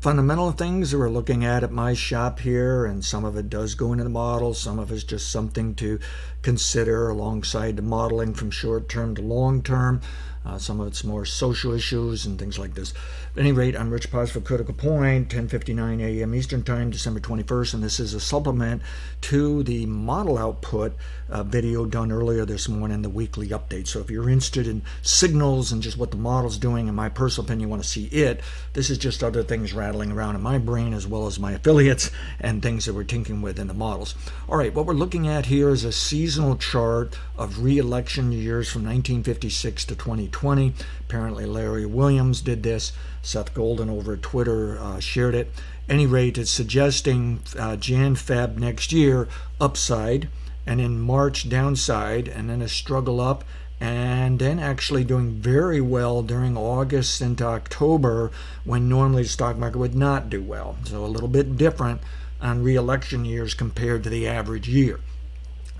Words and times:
fundamental 0.00 0.52
things 0.52 0.90
that 0.90 0.98
we're 0.98 1.10
looking 1.10 1.44
at 1.44 1.64
at 1.64 1.72
my 1.72 1.92
shop 1.92 2.38
here, 2.38 2.86
and 2.86 3.04
some 3.04 3.24
of 3.24 3.36
it 3.36 3.50
does 3.50 3.74
go 3.74 3.92
into 3.92 4.04
the 4.04 4.10
model, 4.10 4.54
some 4.54 4.78
of 4.78 4.92
it's 4.92 5.02
just 5.02 5.30
something 5.30 5.74
to 5.74 5.98
consider 6.42 7.08
alongside 7.08 7.76
the 7.76 7.82
modeling 7.82 8.32
from 8.32 8.50
short 8.50 8.88
term 8.88 9.14
to 9.16 9.22
long 9.22 9.62
term. 9.62 10.00
Uh, 10.44 10.56
some 10.56 10.80
of 10.80 10.86
it's 10.86 11.04
more 11.04 11.24
social 11.24 11.72
issues 11.72 12.24
and 12.24 12.38
things 12.38 12.58
like 12.58 12.74
this. 12.74 12.94
At 13.36 13.40
any 13.40 13.52
rate, 13.52 13.76
I'm 13.76 13.90
Rich 13.90 14.10
Paz 14.10 14.30
for 14.30 14.40
Critical 14.40 14.74
Point, 14.74 15.28
10:59 15.28 16.00
a.m. 16.00 16.34
Eastern 16.34 16.62
Time, 16.62 16.90
December 16.90 17.20
21st, 17.20 17.74
and 17.74 17.82
this 17.82 18.00
is 18.00 18.14
a 18.14 18.20
supplement 18.20 18.82
to 19.22 19.62
the 19.62 19.86
model 19.86 20.38
output 20.38 20.94
uh, 21.28 21.42
video 21.42 21.84
done 21.84 22.12
earlier 22.12 22.44
this 22.44 22.68
morning, 22.68 23.02
the 23.02 23.10
weekly 23.10 23.48
update. 23.48 23.88
So 23.88 24.00
if 24.00 24.10
you're 24.10 24.28
interested 24.28 24.66
in 24.66 24.82
signals 25.02 25.72
and 25.72 25.82
just 25.82 25.98
what 25.98 26.10
the 26.10 26.16
model's 26.16 26.56
doing, 26.56 26.88
in 26.88 26.94
my 26.94 27.08
personal 27.08 27.44
opinion, 27.44 27.68
you 27.68 27.70
want 27.70 27.82
to 27.82 27.88
see 27.88 28.06
it. 28.06 28.40
This 28.72 28.90
is 28.90 28.98
just 28.98 29.22
other 29.22 29.42
things 29.42 29.72
rattling 29.72 30.12
around 30.12 30.36
in 30.36 30.42
my 30.42 30.58
brain 30.58 30.94
as 30.94 31.06
well 31.06 31.26
as 31.26 31.38
my 31.38 31.52
affiliates 31.52 32.10
and 32.40 32.62
things 32.62 32.86
that 32.86 32.94
we're 32.94 33.04
tinkering 33.04 33.42
with 33.42 33.58
in 33.58 33.66
the 33.66 33.74
models. 33.74 34.14
All 34.48 34.56
right, 34.56 34.74
what 34.74 34.86
we're 34.86 34.94
looking 34.94 35.28
at 35.28 35.46
here 35.46 35.68
is 35.68 35.84
a 35.84 35.92
seasonal 35.92 36.56
chart 36.56 37.18
of 37.36 37.62
re-election 37.62 38.32
years 38.32 38.70
from 38.70 38.84
1956 38.84 39.84
to 39.84 39.94
2020. 39.94 40.27
2020. 40.28 40.74
Apparently, 41.00 41.46
Larry 41.46 41.86
Williams 41.86 42.40
did 42.40 42.62
this. 42.62 42.92
Seth 43.22 43.54
Golden 43.54 43.90
over 43.90 44.16
Twitter 44.16 44.78
uh, 44.78 45.00
shared 45.00 45.34
it. 45.34 45.50
Any 45.88 46.06
rate, 46.06 46.38
it's 46.38 46.50
suggesting 46.50 47.40
uh, 47.58 47.76
Jan 47.76 48.14
Feb 48.14 48.56
next 48.56 48.92
year 48.92 49.28
upside, 49.60 50.28
and 50.66 50.80
in 50.80 51.00
March 51.00 51.48
downside, 51.48 52.28
and 52.28 52.50
then 52.50 52.60
a 52.60 52.68
struggle 52.68 53.20
up, 53.20 53.42
and 53.80 54.38
then 54.38 54.58
actually 54.58 55.04
doing 55.04 55.32
very 55.32 55.80
well 55.80 56.22
during 56.22 56.56
August 56.56 57.20
into 57.20 57.44
October 57.44 58.30
when 58.64 58.88
normally 58.88 59.22
the 59.22 59.28
stock 59.28 59.56
market 59.56 59.78
would 59.78 59.94
not 59.94 60.28
do 60.28 60.42
well. 60.42 60.76
So 60.84 61.04
a 61.04 61.06
little 61.06 61.28
bit 61.28 61.56
different 61.56 62.00
on 62.40 62.62
re-election 62.62 63.24
years 63.24 63.54
compared 63.54 64.04
to 64.04 64.10
the 64.10 64.26
average 64.28 64.68
year. 64.68 65.00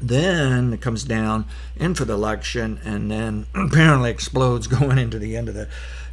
Then 0.01 0.73
it 0.73 0.81
comes 0.81 1.05
down 1.05 1.47
in 1.77 1.95
for 1.95 2.05
the 2.05 2.15
election, 2.15 2.81
and 2.85 3.11
then 3.11 3.47
apparently 3.55 4.11
explodes 4.11 4.67
going 4.79 4.99
into 4.99 5.19
the 5.19 5.37
end 5.37 5.49
of 5.49 5.55
the 5.55 5.69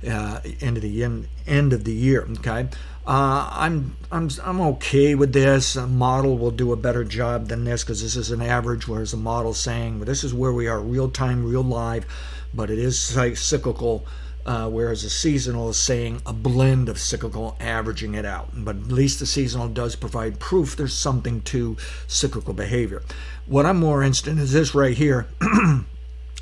uh, 0.09 0.39
into 0.59 0.81
the 0.81 1.03
end, 1.03 1.27
end 1.47 1.73
of 1.73 1.83
the 1.83 1.93
year. 1.93 2.27
Okay, 2.37 2.67
uh, 3.07 3.49
I'm 3.51 3.95
I'm 4.11 4.29
I'm 4.43 4.61
okay 4.61 5.15
with 5.15 5.33
this. 5.33 5.75
A 5.75 5.87
model 5.87 6.37
will 6.37 6.51
do 6.51 6.71
a 6.71 6.77
better 6.77 7.03
job 7.03 7.47
than 7.47 7.63
this 7.63 7.83
because 7.83 8.01
this 8.01 8.15
is 8.15 8.31
an 8.31 8.41
average, 8.41 8.87
whereas 8.87 9.13
a 9.13 9.17
model 9.17 9.53
saying 9.53 9.99
well, 9.99 10.05
this 10.05 10.23
is 10.23 10.33
where 10.33 10.53
we 10.53 10.67
are, 10.67 10.79
real 10.79 11.09
time, 11.09 11.45
real 11.45 11.63
live, 11.63 12.05
but 12.53 12.69
it 12.69 12.79
is 12.79 12.99
cyclical. 12.99 14.05
Uh, 14.45 14.69
whereas 14.69 15.03
a 15.03 15.09
seasonal 15.09 15.69
is 15.69 15.79
saying 15.79 16.21
a 16.23 16.31
blend 16.31 16.87
of 16.87 16.99
cyclical, 16.99 17.57
averaging 17.59 18.13
it 18.13 18.25
out. 18.25 18.49
But 18.53 18.75
at 18.75 18.87
least 18.87 19.19
the 19.19 19.25
seasonal 19.25 19.69
does 19.69 19.95
provide 19.95 20.39
proof 20.39 20.75
there's 20.75 20.93
something 20.93 21.41
to 21.43 21.77
cyclical 22.05 22.53
behavior. 22.53 23.01
What 23.47 23.65
I'm 23.65 23.77
more 23.77 24.03
interested 24.03 24.31
in 24.31 24.37
is 24.37 24.53
this 24.53 24.75
right 24.75 24.95
here. 24.95 25.27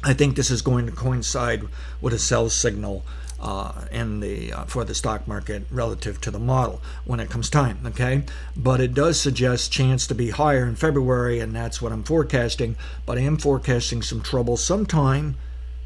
I 0.06 0.14
think 0.14 0.36
this 0.36 0.52
is 0.52 0.62
going 0.62 0.86
to 0.86 0.92
coincide 0.92 1.64
with 2.02 2.14
a 2.14 2.20
sell 2.20 2.50
signal 2.50 3.06
uh, 3.40 3.86
in 3.92 4.22
the 4.22 4.54
uh, 4.54 4.64
for 4.66 4.84
the 4.86 4.96
stock 4.96 5.28
market 5.28 5.64
relative 5.70 6.20
to 6.22 6.32
the 6.32 6.40
model 6.40 6.82
when 7.06 7.20
it 7.20 7.30
comes 7.30 7.50
time. 7.50 7.80
Okay, 7.86 8.24
but 8.56 8.80
it 8.80 8.94
does 8.94 9.20
suggest 9.20 9.72
chance 9.72 10.08
to 10.08 10.16
be 10.16 10.30
higher 10.32 10.66
in 10.66 10.76
February, 10.76 11.40
and 11.40 11.54
that's 11.54 11.82
what 11.82 11.92
I'm 11.92 12.04
forecasting. 12.04 12.76
But 13.06 13.18
I 13.18 13.22
am 13.22 13.38
forecasting 13.38 14.02
some 14.02 14.22
trouble 14.22 14.58
sometime 14.58 15.36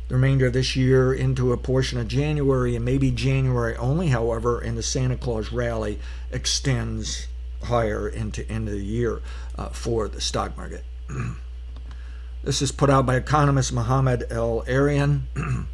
the 0.08 0.16
remainder 0.16 0.48
of 0.48 0.54
this 0.54 0.76
year 0.76 1.14
into 1.14 1.52
a 1.52 1.58
portion 1.58 2.00
of 2.00 2.08
January 2.08 2.76
and 2.76 2.86
maybe 2.86 3.12
January 3.12 3.76
only. 3.76 4.08
However, 4.08 4.60
and 4.60 4.78
the 4.78 4.84
Santa 4.84 5.18
Claus 5.18 5.52
rally 5.52 6.00
extends 6.32 7.28
higher 7.64 8.08
into 8.08 8.50
end 8.50 8.68
of 8.68 8.76
the 8.76 8.84
year 8.84 9.22
uh, 9.58 9.70
for 9.70 10.08
the 10.08 10.22
stock 10.22 10.56
market. 10.56 10.84
this 12.44 12.62
is 12.62 12.72
put 12.72 12.90
out 12.90 13.06
by 13.06 13.16
economist 13.16 13.74
Mohamed 13.74 14.26
El-Erian. 14.30 15.22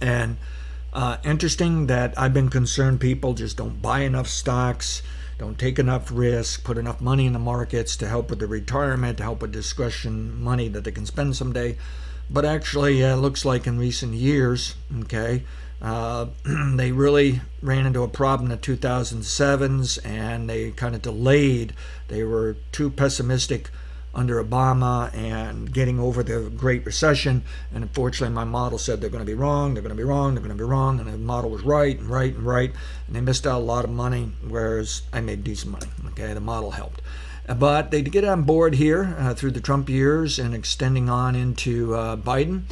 and 0.00 0.36
uh, 0.92 1.18
interesting 1.24 1.86
that 1.86 2.18
I've 2.18 2.34
been 2.34 2.50
concerned 2.50 3.00
people 3.00 3.34
just 3.34 3.56
don't 3.56 3.80
buy 3.80 4.00
enough 4.00 4.26
stocks, 4.26 5.02
don't 5.38 5.58
take 5.58 5.78
enough 5.78 6.10
risk, 6.12 6.64
put 6.64 6.78
enough 6.78 7.00
money 7.00 7.26
in 7.26 7.32
the 7.32 7.38
markets 7.38 7.96
to 7.98 8.08
help 8.08 8.28
with 8.28 8.40
the 8.40 8.46
retirement, 8.46 9.18
to 9.18 9.22
help 9.22 9.40
with 9.42 9.52
discretion 9.52 10.42
money 10.42 10.68
that 10.68 10.84
they 10.84 10.92
can 10.92 11.06
spend 11.06 11.36
someday. 11.36 11.76
But 12.32 12.46
actually, 12.46 13.04
uh, 13.04 13.16
looks 13.16 13.44
like 13.44 13.66
in 13.66 13.78
recent 13.78 14.14
years, 14.14 14.74
okay, 15.00 15.42
uh, 15.82 16.28
they 16.76 16.90
really 16.90 17.42
ran 17.60 17.84
into 17.84 18.02
a 18.02 18.08
problem 18.08 18.50
in 18.50 18.56
the 18.56 18.62
2007s 18.62 19.98
and 20.02 20.48
they 20.48 20.70
kind 20.70 20.94
of 20.94 21.02
delayed. 21.02 21.74
They 22.08 22.24
were 22.24 22.56
too 22.72 22.88
pessimistic 22.88 23.68
under 24.14 24.42
Obama 24.42 25.14
and 25.14 25.72
getting 25.72 26.00
over 26.00 26.22
the 26.22 26.50
Great 26.56 26.86
Recession. 26.86 27.44
And 27.74 27.82
unfortunately, 27.82 28.34
my 28.34 28.44
model 28.44 28.78
said 28.78 29.02
they're 29.02 29.10
going 29.10 29.24
to 29.24 29.30
be 29.30 29.34
wrong, 29.34 29.74
they're 29.74 29.82
going 29.82 29.94
to 29.94 30.02
be 30.02 30.08
wrong, 30.08 30.34
they're 30.34 30.42
going 30.42 30.56
to 30.56 30.64
be 30.64 30.68
wrong. 30.68 31.00
And 31.00 31.12
the 31.12 31.18
model 31.18 31.50
was 31.50 31.62
right 31.62 31.98
and 31.98 32.08
right 32.08 32.34
and 32.34 32.46
right. 32.46 32.72
And 33.06 33.14
they 33.16 33.20
missed 33.20 33.46
out 33.46 33.58
a 33.58 33.64
lot 33.64 33.84
of 33.84 33.90
money, 33.90 34.32
whereas 34.48 35.02
I 35.12 35.20
made 35.20 35.44
decent 35.44 35.72
money. 35.72 35.88
Okay, 36.08 36.32
the 36.32 36.40
model 36.40 36.70
helped. 36.70 37.02
But 37.46 37.90
they 37.90 38.02
get 38.02 38.24
on 38.24 38.42
board 38.42 38.74
here 38.74 39.16
uh, 39.18 39.34
through 39.34 39.50
the 39.52 39.60
Trump 39.60 39.88
years 39.88 40.38
and 40.38 40.54
extending 40.54 41.08
on 41.10 41.34
into 41.34 41.94
uh, 41.94 42.16
Biden 42.16 42.62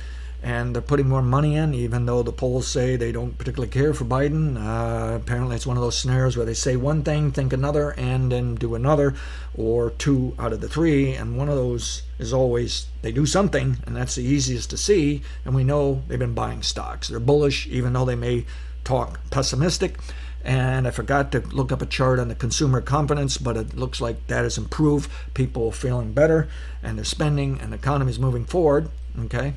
and 0.43 0.75
they're 0.75 0.83
putting 0.83 1.09
more 1.09 1.23
money 1.23 1.55
in, 1.55 1.75
even 1.75 2.07
though 2.07 2.23
the 2.23 2.33
polls 2.33 2.67
say 2.67 2.97
they 2.97 3.13
don't 3.13 3.37
particularly 3.37 3.71
care 3.71 3.93
for 3.93 4.05
Biden. 4.05 4.57
Uh, 4.57 5.17
apparently, 5.17 5.55
it's 5.55 5.67
one 5.67 5.77
of 5.77 5.83
those 5.83 5.99
scenarios 5.99 6.37
where 6.37 6.47
they 6.47 6.55
say 6.55 6.77
one 6.77 7.03
thing, 7.03 7.31
think 7.31 7.53
another, 7.53 7.91
and 7.93 8.33
then 8.33 8.55
do 8.55 8.75
another, 8.75 9.15
or 9.55 9.91
two 9.91 10.35
out 10.39 10.53
of 10.53 10.61
the 10.61 10.69
three. 10.69 11.13
And 11.13 11.37
one 11.37 11.51
of 11.51 11.57
those 11.57 12.03
is 12.19 12.33
always 12.33 12.87
they 13.03 13.13
do 13.13 13.27
something, 13.27 13.79
and 13.87 13.95
that's 13.95 14.15
the 14.15 14.25
easiest 14.25 14.71
to 14.71 14.79
see. 14.79 15.23
And 15.45 15.55
we 15.55 15.65
know 15.65 16.03
they've 16.09 16.19
been 16.19 16.35
buying 16.35 16.63
stocks. 16.63 17.09
They're 17.09 17.21
bullish, 17.21 17.67
even 17.67 17.93
though 17.93 18.07
they 18.07 18.17
may 18.17 18.47
talk 18.83 19.21
pessimistic. 19.31 19.99
And 20.43 20.89
I 20.89 20.91
forgot 20.91 21.33
to 21.33 21.41
look 21.41 21.71
up 21.71 21.83
a 21.83 21.87
chart 21.87 22.19
on 22.19 22.29
the 22.29 22.35
consumer 22.35 22.81
confidence, 22.81 23.37
but 23.37 23.57
it 23.57 23.77
looks 23.77 24.01
like 24.01 24.27
that 24.29 24.45
has 24.45 24.57
improved. 24.57 25.11
People 25.35 25.71
feeling 25.71 26.13
better, 26.13 26.49
and 26.83 26.97
they're 26.97 27.05
spending, 27.05 27.61
and 27.61 27.73
the 27.73 27.77
economy 27.77 28.11
is 28.11 28.19
moving 28.19 28.47
forward. 28.47 28.89
Okay, 29.19 29.55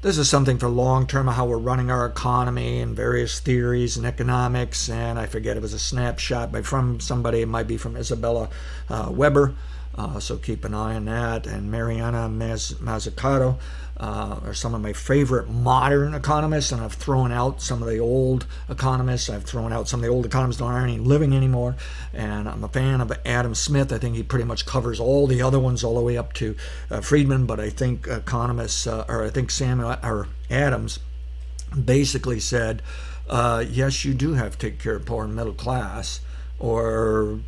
this 0.00 0.16
is 0.16 0.30
something 0.30 0.58
for 0.58 0.68
long 0.68 1.08
term 1.08 1.26
how 1.26 1.46
we're 1.46 1.58
running 1.58 1.90
our 1.90 2.06
economy 2.06 2.80
and 2.80 2.94
various 2.94 3.40
theories 3.40 3.96
and 3.96 4.06
economics. 4.06 4.88
And 4.88 5.18
I 5.18 5.26
forget 5.26 5.56
it 5.56 5.62
was 5.62 5.74
a 5.74 5.78
snapshot 5.78 6.52
by 6.52 6.62
from 6.62 7.00
somebody. 7.00 7.40
It 7.40 7.48
might 7.48 7.66
be 7.66 7.76
from 7.76 7.96
Isabella 7.96 8.48
uh, 8.88 9.08
Weber. 9.10 9.54
Uh, 9.98 10.20
so 10.20 10.36
keep 10.36 10.64
an 10.64 10.74
eye 10.74 10.94
on 10.94 11.06
that. 11.06 11.44
And 11.44 11.72
Mariana 11.72 12.28
Maz- 12.28 12.74
Mazzucato 12.74 13.58
uh, 13.96 14.38
are 14.44 14.54
some 14.54 14.72
of 14.72 14.80
my 14.80 14.92
favorite 14.92 15.50
modern 15.50 16.14
economists, 16.14 16.70
and 16.70 16.80
I've 16.80 16.94
thrown 16.94 17.32
out 17.32 17.60
some 17.60 17.82
of 17.82 17.88
the 17.88 17.98
old 17.98 18.46
economists. 18.68 19.28
I've 19.28 19.42
thrown 19.42 19.72
out 19.72 19.88
some 19.88 19.98
of 19.98 20.04
the 20.04 20.12
old 20.12 20.24
economists 20.24 20.60
that 20.60 20.66
aren't 20.66 20.92
even 20.92 21.04
living 21.04 21.34
anymore. 21.34 21.74
And 22.14 22.48
I'm 22.48 22.62
a 22.62 22.68
fan 22.68 23.00
of 23.00 23.12
Adam 23.26 23.56
Smith. 23.56 23.92
I 23.92 23.98
think 23.98 24.14
he 24.14 24.22
pretty 24.22 24.44
much 24.44 24.66
covers 24.66 25.00
all 25.00 25.26
the 25.26 25.42
other 25.42 25.58
ones 25.58 25.82
all 25.82 25.96
the 25.96 26.00
way 26.00 26.16
up 26.16 26.32
to 26.34 26.54
uh, 26.92 27.00
Friedman. 27.00 27.46
But 27.46 27.58
I 27.58 27.70
think 27.70 28.06
economists, 28.06 28.86
uh, 28.86 29.04
or 29.08 29.24
I 29.24 29.30
think 29.30 29.50
Sam 29.50 29.80
or 29.80 30.28
Adams, 30.48 31.00
basically 31.84 32.38
said, 32.38 32.82
uh, 33.28 33.64
yes, 33.68 34.04
you 34.04 34.14
do 34.14 34.34
have 34.34 34.52
to 34.52 34.58
take 34.58 34.78
care 34.78 34.94
of 34.94 35.06
poor 35.06 35.24
and 35.24 35.34
middle 35.34 35.54
class, 35.54 36.20
or 36.60 37.40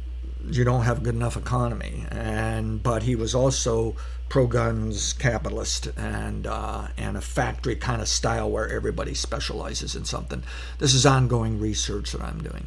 you 0.48 0.64
don't 0.64 0.82
have 0.82 0.98
a 0.98 1.00
good 1.00 1.14
enough 1.14 1.36
economy. 1.36 2.06
And 2.10 2.82
but 2.82 3.02
he 3.02 3.14
was 3.14 3.34
also 3.34 3.96
pro 4.28 4.46
guns 4.46 5.12
capitalist 5.12 5.88
and 5.96 6.46
uh, 6.46 6.88
and 6.96 7.16
a 7.16 7.20
factory 7.20 7.76
kind 7.76 8.00
of 8.00 8.08
style 8.08 8.50
where 8.50 8.68
everybody 8.68 9.14
specializes 9.14 9.94
in 9.94 10.04
something. 10.04 10.42
This 10.78 10.94
is 10.94 11.04
ongoing 11.04 11.60
research 11.60 12.12
that 12.12 12.22
I'm 12.22 12.42
doing. 12.42 12.66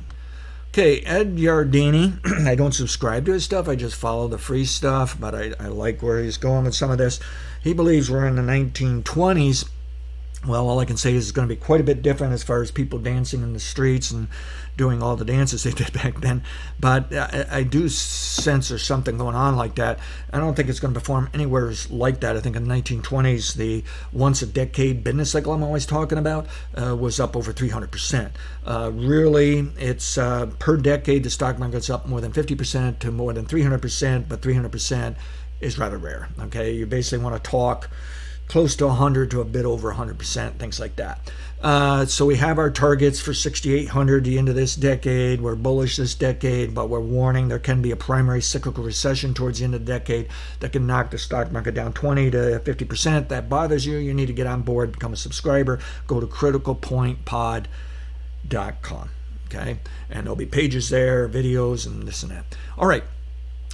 Okay, 0.69 1.01
Ed 1.01 1.37
Yardeni. 1.37 2.47
I 2.47 2.55
don't 2.55 2.73
subscribe 2.73 3.25
to 3.27 3.33
his 3.33 3.43
stuff. 3.43 3.69
I 3.69 3.75
just 3.75 3.95
follow 3.95 4.27
the 4.27 4.39
free 4.39 4.65
stuff, 4.65 5.15
but 5.19 5.35
I, 5.35 5.53
I 5.59 5.67
like 5.67 6.01
where 6.01 6.19
he's 6.21 6.37
going 6.37 6.65
with 6.65 6.73
some 6.73 6.89
of 6.89 6.97
this. 6.97 7.19
He 7.61 7.73
believes 7.73 8.09
we're 8.09 8.25
in 8.25 8.35
the 8.35 8.41
1920s 8.41 9.69
well, 10.45 10.67
all 10.67 10.79
I 10.79 10.85
can 10.85 10.97
say 10.97 11.13
is 11.13 11.25
it's 11.25 11.31
going 11.31 11.47
to 11.47 11.55
be 11.55 11.59
quite 11.59 11.79
a 11.79 11.83
bit 11.83 12.01
different 12.01 12.33
as 12.33 12.43
far 12.43 12.61
as 12.61 12.71
people 12.71 12.99
dancing 12.99 13.43
in 13.43 13.53
the 13.53 13.59
streets 13.59 14.11
and 14.11 14.27
doing 14.75 15.01
all 15.01 15.15
the 15.15 15.25
dances 15.25 15.63
they 15.63 15.71
did 15.83 15.93
back 15.93 16.19
then. 16.21 16.43
But 16.79 17.13
I, 17.13 17.45
I 17.49 17.63
do 17.63 17.87
sense 17.89 18.69
there's 18.69 18.83
something 18.83 19.17
going 19.17 19.35
on 19.35 19.55
like 19.55 19.75
that. 19.75 19.99
I 20.31 20.39
don't 20.39 20.55
think 20.55 20.69
it's 20.69 20.79
going 20.79 20.93
to 20.93 20.99
perform 20.99 21.29
anywhere 21.33 21.73
like 21.89 22.19
that. 22.21 22.35
I 22.35 22.41
think 22.41 22.55
in 22.55 22.67
the 22.67 22.73
1920s, 22.73 23.55
the 23.55 23.83
once 24.11 24.41
a 24.41 24.45
decade 24.45 25.03
business 25.03 25.31
cycle 25.31 25.53
I'm 25.53 25.63
always 25.63 25.85
talking 25.85 26.17
about 26.17 26.47
uh, 26.75 26.95
was 26.95 27.19
up 27.19 27.37
over 27.37 27.53
300%. 27.53 28.31
Uh, 28.65 28.91
really, 28.93 29.59
it's 29.77 30.17
uh, 30.17 30.47
per 30.59 30.77
decade, 30.77 31.23
the 31.23 31.29
stock 31.29 31.57
market's 31.57 31.89
up 31.89 32.07
more 32.07 32.19
than 32.19 32.31
50% 32.31 32.99
to 32.99 33.11
more 33.11 33.33
than 33.33 33.45
300%, 33.45 34.27
but 34.27 34.41
300% 34.41 35.15
is 35.61 35.77
rather 35.77 35.97
rare. 35.97 36.27
Okay, 36.39 36.73
you 36.73 36.85
basically 36.85 37.23
want 37.23 37.41
to 37.41 37.49
talk 37.49 37.89
close 38.53 38.75
to 38.75 38.85
100 38.85 39.31
to 39.31 39.41
a 39.41 39.43
bit 39.43 39.65
over 39.65 39.91
100%, 39.91 40.59
things 40.59 40.79
like 40.79 40.95
that. 40.95 41.31
Uh, 41.59 42.05
so 42.05 42.23
we 42.23 42.35
have 42.35 42.59
our 42.59 42.69
targets 42.69 43.19
for 43.19 43.33
6,800 43.33 44.23
the 44.23 44.37
end 44.37 44.47
of 44.47 44.53
this 44.53 44.75
decade. 44.75 45.41
We're 45.41 45.55
bullish 45.55 45.97
this 45.97 46.13
decade, 46.13 46.75
but 46.75 46.87
we're 46.87 46.99
warning 46.99 47.47
there 47.47 47.57
can 47.57 47.81
be 47.81 47.89
a 47.89 47.95
primary 47.95 48.43
cyclical 48.43 48.83
recession 48.83 49.33
towards 49.33 49.57
the 49.57 49.65
end 49.65 49.73
of 49.73 49.87
the 49.87 49.91
decade 49.91 50.27
that 50.59 50.71
can 50.71 50.85
knock 50.85 51.09
the 51.09 51.17
stock 51.17 51.51
market 51.51 51.73
down 51.73 51.93
20 51.93 52.29
to 52.29 52.61
50%. 52.63 53.29
That 53.29 53.49
bothers 53.49 53.87
you, 53.87 53.97
you 53.97 54.13
need 54.13 54.27
to 54.27 54.33
get 54.33 54.45
on 54.45 54.61
board, 54.61 54.91
become 54.91 55.13
a 55.13 55.17
subscriber. 55.17 55.79
Go 56.05 56.19
to 56.19 56.27
criticalpointpod.com. 56.27 59.09
Okay, 59.47 59.79
and 60.11 60.27
there'll 60.27 60.35
be 60.35 60.45
pages 60.45 60.89
there, 60.89 61.27
videos, 61.27 61.87
and 61.87 62.07
this 62.07 62.21
and 62.21 62.31
that. 62.31 62.45
All 62.77 62.85
right. 62.85 63.03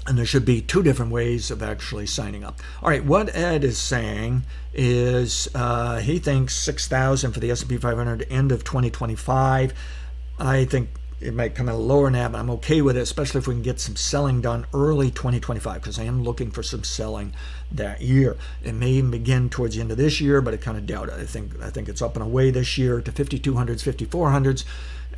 And 0.09 0.17
there 0.17 0.25
should 0.25 0.43
be 0.43 0.59
two 0.59 0.81
different 0.81 1.11
ways 1.11 1.51
of 1.51 1.61
actually 1.61 2.07
signing 2.07 2.43
up. 2.43 2.59
All 2.81 2.89
right, 2.89 3.05
what 3.05 3.35
Ed 3.35 3.63
is 3.63 3.77
saying 3.77 4.41
is 4.73 5.47
uh, 5.53 5.99
he 5.99 6.17
thinks 6.17 6.55
6,000 6.55 7.31
for 7.31 7.39
the 7.39 7.51
S&P 7.51 7.77
500 7.77 8.25
end 8.27 8.51
of 8.51 8.63
2025. 8.63 9.71
I 10.39 10.65
think 10.65 10.89
it 11.21 11.33
might 11.33 11.53
come 11.53 11.67
in 11.67 11.75
lower 11.75 12.09
that, 12.09 12.31
but 12.31 12.37
I'm 12.37 12.49
okay 12.51 12.81
with 12.81 12.97
it, 12.97 13.01
especially 13.01 13.39
if 13.39 13.47
we 13.47 13.53
can 13.53 13.61
get 13.61 13.79
some 13.79 13.95
selling 13.95 14.41
done 14.41 14.65
early 14.73 15.11
2025, 15.11 15.81
because 15.81 15.99
I 15.99 16.03
am 16.03 16.23
looking 16.23 16.49
for 16.49 16.63
some 16.63 16.83
selling 16.83 17.33
that 17.71 18.01
year. 18.01 18.37
It 18.63 18.73
may 18.73 18.89
even 18.91 19.11
begin 19.11 19.49
towards 19.49 19.75
the 19.75 19.81
end 19.81 19.91
of 19.91 19.97
this 19.97 20.21
year, 20.21 20.41
but 20.41 20.53
I 20.53 20.57
kind 20.57 20.77
of 20.77 20.85
doubt 20.85 21.09
it. 21.09 21.15
I 21.15 21.25
think 21.25 21.61
I 21.61 21.69
think 21.69 21.89
it's 21.89 22.01
up 22.01 22.15
and 22.15 22.23
away 22.23 22.51
this 22.51 22.77
year 22.77 23.01
to 23.01 23.11
5200s, 23.11 23.83
5400s 23.83 24.63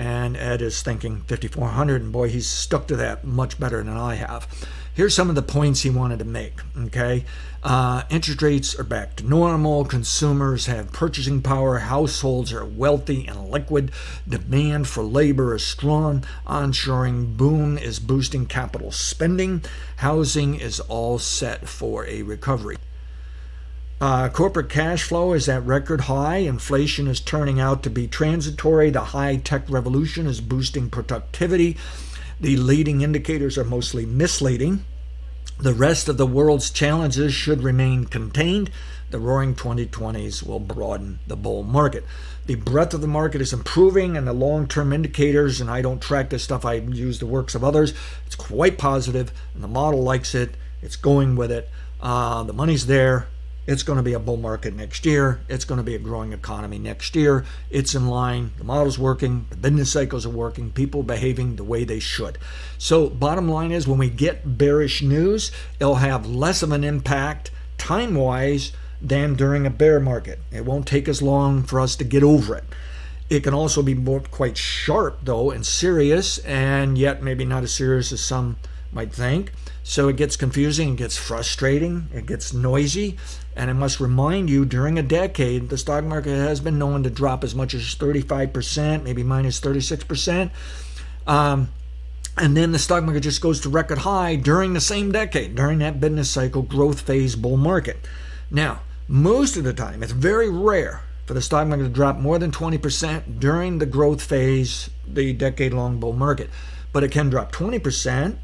and 0.01 0.35
Ed 0.35 0.63
is 0.63 0.81
thinking 0.81 1.21
5400 1.27 2.01
and 2.01 2.11
boy 2.11 2.27
he's 2.27 2.47
stuck 2.47 2.87
to 2.87 2.95
that 2.95 3.23
much 3.23 3.59
better 3.59 3.83
than 3.83 3.95
I 3.95 4.15
have. 4.15 4.47
Here's 4.95 5.13
some 5.13 5.29
of 5.29 5.35
the 5.35 5.43
points 5.43 5.81
he 5.81 5.91
wanted 5.91 6.17
to 6.17 6.25
make. 6.25 6.59
Okay, 6.75 7.23
uh, 7.61 8.01
interest 8.09 8.41
rates 8.41 8.79
are 8.79 8.83
back 8.83 9.15
to 9.17 9.29
normal. 9.29 9.85
Consumers 9.85 10.65
have 10.65 10.91
purchasing 10.91 11.43
power. 11.43 11.77
Households 11.77 12.51
are 12.51 12.65
wealthy 12.65 13.27
and 13.27 13.51
liquid. 13.51 13.91
Demand 14.27 14.87
for 14.87 15.03
labor 15.03 15.53
is 15.53 15.63
strong. 15.63 16.25
Onshoring 16.47 17.37
boom 17.37 17.77
is 17.77 17.99
boosting 17.99 18.47
capital 18.47 18.91
spending. 18.91 19.63
Housing 19.97 20.55
is 20.55 20.79
all 20.79 21.19
set 21.19 21.69
for 21.69 22.07
a 22.07 22.23
recovery. 22.23 22.77
Uh, 24.01 24.27
corporate 24.29 24.67
cash 24.67 25.03
flow 25.03 25.31
is 25.33 25.47
at 25.47 25.63
record 25.63 26.01
high. 26.01 26.37
Inflation 26.37 27.05
is 27.05 27.19
turning 27.19 27.59
out 27.59 27.83
to 27.83 27.89
be 27.91 28.07
transitory. 28.07 28.89
The 28.89 29.05
high 29.05 29.35
tech 29.35 29.69
revolution 29.69 30.25
is 30.25 30.41
boosting 30.41 30.89
productivity. 30.89 31.77
The 32.39 32.57
leading 32.57 33.01
indicators 33.01 33.59
are 33.59 33.63
mostly 33.63 34.07
misleading. 34.07 34.85
The 35.59 35.75
rest 35.75 36.09
of 36.09 36.17
the 36.17 36.25
world's 36.25 36.71
challenges 36.71 37.35
should 37.35 37.61
remain 37.61 38.05
contained. 38.05 38.71
The 39.11 39.19
roaring 39.19 39.53
2020s 39.53 40.41
will 40.41 40.59
broaden 40.59 41.19
the 41.27 41.35
bull 41.35 41.61
market. 41.61 42.03
The 42.47 42.55
breadth 42.55 42.95
of 42.95 43.01
the 43.01 43.07
market 43.07 43.39
is 43.39 43.53
improving, 43.53 44.17
and 44.17 44.27
the 44.27 44.33
long 44.33 44.67
term 44.67 44.93
indicators, 44.93 45.61
and 45.61 45.69
I 45.69 45.83
don't 45.83 46.01
track 46.01 46.31
this 46.31 46.41
stuff, 46.41 46.65
I 46.65 46.73
use 46.73 47.19
the 47.19 47.27
works 47.27 47.53
of 47.53 47.63
others, 47.63 47.93
it's 48.25 48.35
quite 48.35 48.79
positive, 48.79 49.31
and 49.53 49.63
the 49.63 49.67
model 49.67 50.01
likes 50.01 50.33
it. 50.33 50.55
It's 50.81 50.95
going 50.95 51.35
with 51.35 51.51
it. 51.51 51.69
Uh, 52.01 52.41
the 52.41 52.53
money's 52.53 52.87
there. 52.87 53.27
It's 53.71 53.83
going 53.83 53.95
to 53.95 54.03
be 54.03 54.11
a 54.11 54.19
bull 54.19 54.35
market 54.35 54.75
next 54.75 55.05
year. 55.05 55.39
It's 55.47 55.63
going 55.63 55.77
to 55.77 55.83
be 55.83 55.95
a 55.95 55.99
growing 55.99 56.33
economy 56.33 56.77
next 56.77 57.15
year. 57.15 57.45
It's 57.69 57.95
in 57.95 58.07
line. 58.07 58.51
The 58.57 58.65
model's 58.65 58.99
working. 58.99 59.45
The 59.49 59.55
business 59.55 59.89
cycles 59.89 60.25
are 60.25 60.29
working. 60.29 60.71
People 60.71 61.03
behaving 61.03 61.55
the 61.55 61.63
way 61.63 61.85
they 61.85 61.99
should. 61.99 62.37
So, 62.77 63.07
bottom 63.07 63.47
line 63.47 63.71
is 63.71 63.87
when 63.87 63.97
we 63.97 64.09
get 64.09 64.57
bearish 64.57 65.01
news, 65.01 65.53
it'll 65.79 65.95
have 65.95 66.25
less 66.25 66.61
of 66.61 66.73
an 66.73 66.83
impact 66.83 67.51
time 67.77 68.15
wise 68.15 68.73
than 69.01 69.35
during 69.35 69.65
a 69.65 69.69
bear 69.69 70.01
market. 70.01 70.39
It 70.51 70.65
won't 70.65 70.85
take 70.85 71.07
as 71.07 71.21
long 71.21 71.63
for 71.63 71.79
us 71.79 71.95
to 71.95 72.03
get 72.03 72.23
over 72.23 72.57
it. 72.57 72.65
It 73.29 73.41
can 73.41 73.53
also 73.53 73.81
be 73.81 73.93
more 73.93 74.19
quite 74.19 74.57
sharp, 74.57 75.19
though, 75.23 75.49
and 75.49 75.65
serious, 75.65 76.39
and 76.39 76.97
yet 76.97 77.23
maybe 77.23 77.45
not 77.45 77.63
as 77.63 77.73
serious 77.73 78.11
as 78.11 78.19
some 78.19 78.57
might 78.91 79.13
think. 79.13 79.53
So 79.83 80.09
it 80.09 80.17
gets 80.17 80.35
confusing, 80.35 80.93
it 80.93 80.97
gets 80.97 81.17
frustrating, 81.17 82.07
it 82.13 82.25
gets 82.25 82.53
noisy. 82.53 83.17
And 83.55 83.69
I 83.69 83.73
must 83.73 83.99
remind 83.99 84.49
you, 84.49 84.65
during 84.65 84.97
a 84.97 85.03
decade, 85.03 85.69
the 85.69 85.77
stock 85.77 86.03
market 86.03 86.35
has 86.35 86.59
been 86.59 86.79
known 86.79 87.03
to 87.03 87.09
drop 87.09 87.43
as 87.43 87.53
much 87.53 87.73
as 87.73 87.83
35%, 87.95 89.03
maybe 89.03 89.23
minus 89.23 89.59
36%. 89.59 90.51
Um, 91.27 91.69
and 92.37 92.55
then 92.55 92.71
the 92.71 92.79
stock 92.79 93.03
market 93.03 93.21
just 93.21 93.41
goes 93.41 93.59
to 93.61 93.69
record 93.69 93.99
high 93.99 94.35
during 94.35 94.73
the 94.73 94.81
same 94.81 95.11
decade, 95.11 95.55
during 95.55 95.79
that 95.79 95.99
business 95.99 96.29
cycle 96.29 96.61
growth 96.61 97.01
phase 97.01 97.35
bull 97.35 97.57
market. 97.57 97.97
Now, 98.49 98.81
most 99.07 99.57
of 99.57 99.65
the 99.65 99.73
time, 99.73 100.01
it's 100.01 100.13
very 100.13 100.49
rare 100.49 101.01
for 101.25 101.33
the 101.33 101.41
stock 101.41 101.67
market 101.67 101.83
to 101.83 101.89
drop 101.89 102.17
more 102.17 102.39
than 102.39 102.51
20% 102.51 103.39
during 103.39 103.79
the 103.79 103.85
growth 103.85 104.21
phase, 104.21 104.89
the 105.05 105.33
decade 105.33 105.73
long 105.73 105.99
bull 105.99 106.13
market. 106.13 106.49
But 106.93 107.03
it 107.03 107.11
can 107.11 107.29
drop 107.29 107.51
20%, 107.51 108.37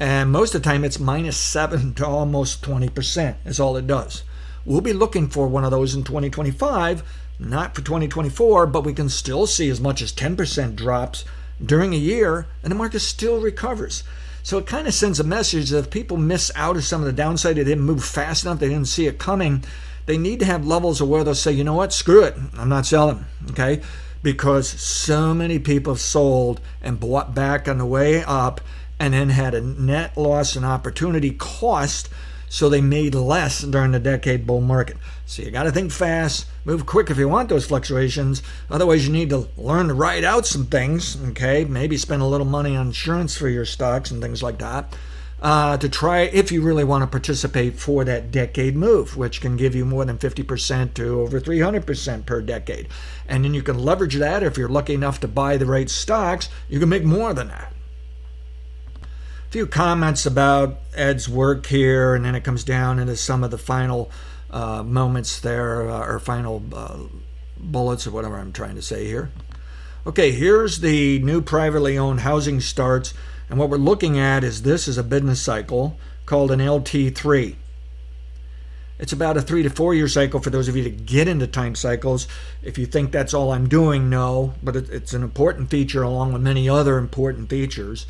and 0.00 0.30
most 0.32 0.54
of 0.54 0.62
the 0.62 0.68
time 0.68 0.84
it's 0.84 0.98
minus 0.98 1.36
7 1.36 1.94
to 1.94 2.06
almost 2.06 2.62
20% 2.62 3.36
is 3.44 3.60
all 3.60 3.76
it 3.76 3.86
does. 3.86 4.24
We'll 4.68 4.82
be 4.82 4.92
looking 4.92 5.28
for 5.28 5.48
one 5.48 5.64
of 5.64 5.70
those 5.70 5.94
in 5.94 6.04
2025, 6.04 7.02
not 7.38 7.74
for 7.74 7.80
2024, 7.80 8.66
but 8.66 8.84
we 8.84 8.92
can 8.92 9.08
still 9.08 9.46
see 9.46 9.70
as 9.70 9.80
much 9.80 10.02
as 10.02 10.12
10% 10.12 10.76
drops 10.76 11.24
during 11.64 11.94
a 11.94 11.96
year 11.96 12.46
and 12.62 12.70
the 12.70 12.76
market 12.76 13.00
still 13.00 13.40
recovers. 13.40 14.04
So 14.42 14.58
it 14.58 14.66
kind 14.66 14.86
of 14.86 14.92
sends 14.92 15.18
a 15.18 15.24
message 15.24 15.70
that 15.70 15.78
if 15.78 15.90
people 15.90 16.18
miss 16.18 16.52
out 16.54 16.76
of 16.76 16.84
some 16.84 17.00
of 17.00 17.06
the 17.06 17.14
downside, 17.14 17.56
they 17.56 17.64
didn't 17.64 17.84
move 17.84 18.04
fast 18.04 18.44
enough, 18.44 18.58
they 18.58 18.68
didn't 18.68 18.88
see 18.88 19.06
it 19.06 19.18
coming, 19.18 19.64
they 20.04 20.18
need 20.18 20.38
to 20.40 20.44
have 20.44 20.66
levels 20.66 21.00
of 21.00 21.08
where 21.08 21.24
they'll 21.24 21.34
say, 21.34 21.52
you 21.52 21.64
know 21.64 21.72
what, 21.72 21.94
screw 21.94 22.22
it, 22.22 22.36
I'm 22.58 22.68
not 22.68 22.84
selling. 22.84 23.24
Okay? 23.52 23.80
Because 24.22 24.68
so 24.68 25.32
many 25.32 25.58
people 25.58 25.96
sold 25.96 26.60
and 26.82 27.00
bought 27.00 27.34
back 27.34 27.68
on 27.68 27.78
the 27.78 27.86
way 27.86 28.22
up 28.22 28.60
and 29.00 29.14
then 29.14 29.30
had 29.30 29.54
a 29.54 29.62
net 29.62 30.14
loss 30.18 30.56
and 30.56 30.66
opportunity 30.66 31.30
cost 31.30 32.10
so 32.48 32.68
they 32.68 32.80
made 32.80 33.14
less 33.14 33.60
during 33.60 33.92
the 33.92 34.00
decade 34.00 34.46
bull 34.46 34.60
market. 34.60 34.96
So 35.26 35.42
you 35.42 35.50
got 35.50 35.64
to 35.64 35.72
think 35.72 35.92
fast, 35.92 36.46
move 36.64 36.86
quick 36.86 37.10
if 37.10 37.18
you 37.18 37.28
want 37.28 37.48
those 37.48 37.66
fluctuations. 37.66 38.42
Otherwise, 38.70 39.06
you 39.06 39.12
need 39.12 39.30
to 39.30 39.48
learn 39.56 39.88
to 39.88 39.94
ride 39.94 40.24
out 40.24 40.46
some 40.46 40.66
things, 40.66 41.22
okay? 41.30 41.64
Maybe 41.64 41.96
spend 41.96 42.22
a 42.22 42.26
little 42.26 42.46
money 42.46 42.76
on 42.76 42.88
insurance 42.88 43.36
for 43.36 43.48
your 43.48 43.64
stocks 43.64 44.10
and 44.10 44.22
things 44.22 44.42
like 44.42 44.58
that. 44.58 44.96
Uh, 45.40 45.76
to 45.76 45.88
try 45.88 46.22
if 46.22 46.50
you 46.50 46.60
really 46.60 46.82
want 46.82 47.02
to 47.02 47.06
participate 47.06 47.78
for 47.78 48.04
that 48.04 48.32
decade 48.32 48.74
move, 48.74 49.16
which 49.16 49.40
can 49.40 49.56
give 49.56 49.72
you 49.72 49.84
more 49.84 50.04
than 50.04 50.18
50% 50.18 50.94
to 50.94 51.20
over 51.20 51.40
300% 51.40 52.26
per 52.26 52.40
decade. 52.40 52.88
And 53.28 53.44
then 53.44 53.54
you 53.54 53.62
can 53.62 53.78
leverage 53.78 54.16
that 54.16 54.42
if 54.42 54.58
you're 54.58 54.68
lucky 54.68 54.94
enough 54.94 55.20
to 55.20 55.28
buy 55.28 55.56
the 55.56 55.66
right 55.66 55.88
stocks, 55.88 56.48
you 56.68 56.80
can 56.80 56.88
make 56.88 57.04
more 57.04 57.34
than 57.34 57.48
that 57.48 57.72
few 59.50 59.66
comments 59.66 60.26
about 60.26 60.78
Ed's 60.94 61.28
work 61.28 61.66
here, 61.66 62.14
and 62.14 62.24
then 62.24 62.34
it 62.34 62.44
comes 62.44 62.64
down 62.64 62.98
into 62.98 63.16
some 63.16 63.42
of 63.42 63.50
the 63.50 63.58
final 63.58 64.10
uh, 64.50 64.82
moments 64.82 65.40
there, 65.40 65.88
uh, 65.88 66.06
or 66.06 66.18
final 66.18 66.62
uh, 66.72 66.98
bullets, 67.56 68.06
or 68.06 68.10
whatever 68.10 68.36
I'm 68.36 68.52
trying 68.52 68.74
to 68.74 68.82
say 68.82 69.06
here. 69.06 69.30
Okay, 70.06 70.32
here's 70.32 70.80
the 70.80 71.18
new 71.20 71.40
privately 71.42 71.98
owned 71.98 72.20
housing 72.20 72.60
starts, 72.60 73.14
and 73.48 73.58
what 73.58 73.70
we're 73.70 73.78
looking 73.78 74.18
at 74.18 74.44
is 74.44 74.62
this 74.62 74.86
is 74.86 74.98
a 74.98 75.02
business 75.02 75.40
cycle 75.40 75.98
called 76.26 76.50
an 76.50 76.60
LT3. 76.60 77.56
It's 78.98 79.12
about 79.12 79.36
a 79.36 79.42
three 79.42 79.62
to 79.62 79.70
four 79.70 79.94
year 79.94 80.08
cycle 80.08 80.40
for 80.40 80.50
those 80.50 80.68
of 80.68 80.76
you 80.76 80.82
to 80.82 80.90
get 80.90 81.28
into 81.28 81.46
time 81.46 81.74
cycles. 81.74 82.26
If 82.62 82.78
you 82.78 82.86
think 82.86 83.12
that's 83.12 83.32
all 83.32 83.52
I'm 83.52 83.68
doing, 83.68 84.10
no, 84.10 84.54
but 84.62 84.74
it's 84.76 85.14
an 85.14 85.22
important 85.22 85.70
feature 85.70 86.02
along 86.02 86.32
with 86.32 86.42
many 86.42 86.68
other 86.68 86.98
important 86.98 87.48
features. 87.48 88.06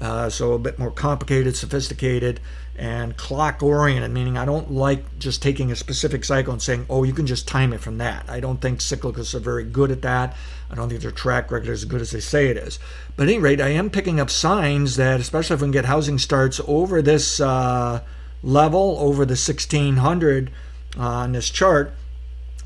Uh, 0.00 0.30
so 0.30 0.54
a 0.54 0.58
bit 0.58 0.78
more 0.78 0.90
complicated, 0.90 1.54
sophisticated, 1.54 2.40
and 2.76 3.14
clock 3.18 3.62
oriented, 3.62 4.10
meaning 4.10 4.38
I 4.38 4.46
don't 4.46 4.72
like 4.72 5.18
just 5.18 5.42
taking 5.42 5.70
a 5.70 5.76
specific 5.76 6.24
cycle 6.24 6.54
and 6.54 6.62
saying, 6.62 6.86
oh, 6.88 7.04
you 7.04 7.12
can 7.12 7.26
just 7.26 7.46
time 7.46 7.74
it 7.74 7.80
from 7.80 7.98
that. 7.98 8.24
I 8.30 8.40
don't 8.40 8.62
think 8.62 8.78
cyclicals 8.78 9.34
are 9.34 9.40
very 9.40 9.64
good 9.64 9.90
at 9.90 10.00
that. 10.00 10.34
I 10.70 10.74
don't 10.74 10.88
think 10.88 11.02
their 11.02 11.10
track 11.10 11.50
record 11.50 11.68
is 11.68 11.82
as 11.82 11.84
good 11.84 12.00
as 12.00 12.12
they 12.12 12.20
say 12.20 12.48
it 12.48 12.56
is. 12.56 12.78
But 13.16 13.24
at 13.24 13.34
any 13.34 13.38
rate, 13.38 13.60
I 13.60 13.68
am 13.68 13.90
picking 13.90 14.18
up 14.18 14.30
signs 14.30 14.96
that, 14.96 15.20
especially 15.20 15.54
if 15.54 15.60
we 15.60 15.66
can 15.66 15.72
get 15.72 15.84
housing 15.84 16.16
starts 16.16 16.60
over 16.66 17.02
this 17.02 17.38
uh, 17.38 18.00
level, 18.42 18.96
over 18.98 19.26
the 19.26 19.32
1600 19.32 20.50
uh, 20.96 21.02
on 21.02 21.32
this 21.32 21.50
chart, 21.50 21.92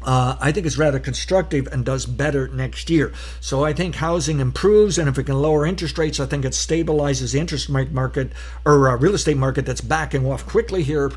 uh, 0.05 0.37
I 0.41 0.53
think 0.53 0.67
it's 0.67 0.79
rather 0.79 0.99
constructive 0.99 1.67
and 1.73 1.85
does 1.85 2.07
better 2.07 2.49
next 2.49 2.91
year. 2.91 3.13
So 3.41 3.65
I 3.65 3.73
think 3.73 3.97
housing 3.97 4.41
improves, 4.41 4.99
and 4.99 5.09
if 5.09 5.17
we 5.17 5.25
can 5.25 5.41
lower 5.41 5.67
interest 5.67 5.99
rates, 5.99 6.21
I 6.21 6.27
think 6.27 6.45
it 6.45 6.53
stabilizes 6.53 7.33
the 7.33 7.41
interest 7.41 7.69
rate 7.69 7.93
market 7.93 8.33
or 8.65 8.89
uh, 8.89 8.97
real 8.97 9.15
estate 9.15 9.37
market 9.37 9.67
that's 9.67 9.81
backing 9.81 10.27
off 10.27 10.47
quickly 10.47 10.83
here 10.83 11.11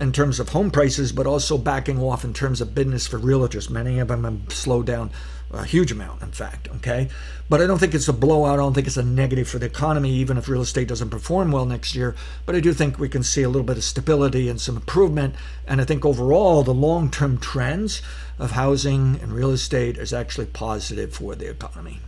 in 0.00 0.12
terms 0.12 0.40
of 0.40 0.50
home 0.50 0.70
prices, 0.70 1.12
but 1.12 1.26
also 1.26 1.56
backing 1.56 2.00
off 2.02 2.24
in 2.24 2.34
terms 2.34 2.60
of 2.60 2.74
business 2.74 3.06
for 3.06 3.18
realtors. 3.18 3.70
Many 3.70 3.98
of 3.98 4.08
them 4.08 4.24
have 4.24 4.52
slowed 4.52 4.86
down 4.86 5.10
a 5.54 5.64
huge 5.64 5.92
amount, 5.92 6.22
in 6.22 6.32
fact. 6.32 6.68
Okay, 6.76 7.08
but 7.48 7.60
I 7.60 7.66
don't 7.66 7.78
think 7.78 7.94
it's 7.94 8.08
a 8.08 8.12
blowout. 8.12 8.54
I 8.54 8.56
don't 8.56 8.74
think 8.74 8.86
it's 8.86 8.96
a 8.96 9.02
negative 9.02 9.48
for 9.48 9.58
the 9.58 9.66
economy, 9.66 10.10
even 10.10 10.36
if 10.38 10.48
real 10.48 10.62
estate 10.62 10.88
doesn't 10.88 11.10
perform 11.10 11.52
well 11.52 11.66
next 11.66 11.94
year. 11.94 12.14
But 12.46 12.54
I 12.54 12.60
do 12.60 12.72
think 12.72 12.98
we 12.98 13.08
can 13.08 13.22
see 13.22 13.42
a 13.42 13.48
little 13.48 13.66
bit 13.66 13.76
of 13.76 13.84
stability 13.84 14.48
and 14.48 14.60
some 14.60 14.76
improvement. 14.76 15.34
And 15.66 15.80
I 15.80 15.84
think 15.84 16.04
overall, 16.04 16.62
the 16.62 16.74
long-term 16.74 17.38
trends 17.38 18.02
of 18.38 18.52
housing 18.52 19.18
and 19.22 19.32
real 19.32 19.50
estate 19.50 19.98
is 19.98 20.12
actually 20.12 20.46
positive 20.46 21.14
for 21.14 21.34
the 21.34 21.50
economy. 21.50 22.00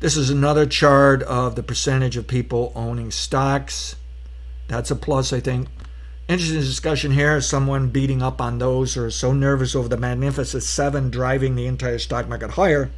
This 0.00 0.16
is 0.16 0.30
another 0.30 0.64
chart 0.64 1.22
of 1.24 1.56
the 1.56 1.62
percentage 1.62 2.16
of 2.16 2.26
people 2.26 2.72
owning 2.74 3.10
stocks. 3.10 3.96
That's 4.68 4.90
a 4.90 4.96
plus, 4.96 5.32
I 5.32 5.40
think. 5.40 5.68
Interesting 6.30 6.60
discussion 6.60 7.10
here. 7.10 7.40
Someone 7.40 7.88
beating 7.88 8.22
up 8.22 8.40
on 8.40 8.58
those 8.58 8.94
who 8.94 9.02
are 9.02 9.10
so 9.10 9.32
nervous 9.32 9.74
over 9.74 9.88
the 9.88 9.96
Magnificent 9.96 10.62
Seven 10.62 11.10
driving 11.10 11.56
the 11.56 11.66
entire 11.66 11.98
stock 11.98 12.28
market 12.28 12.52
higher 12.52 12.92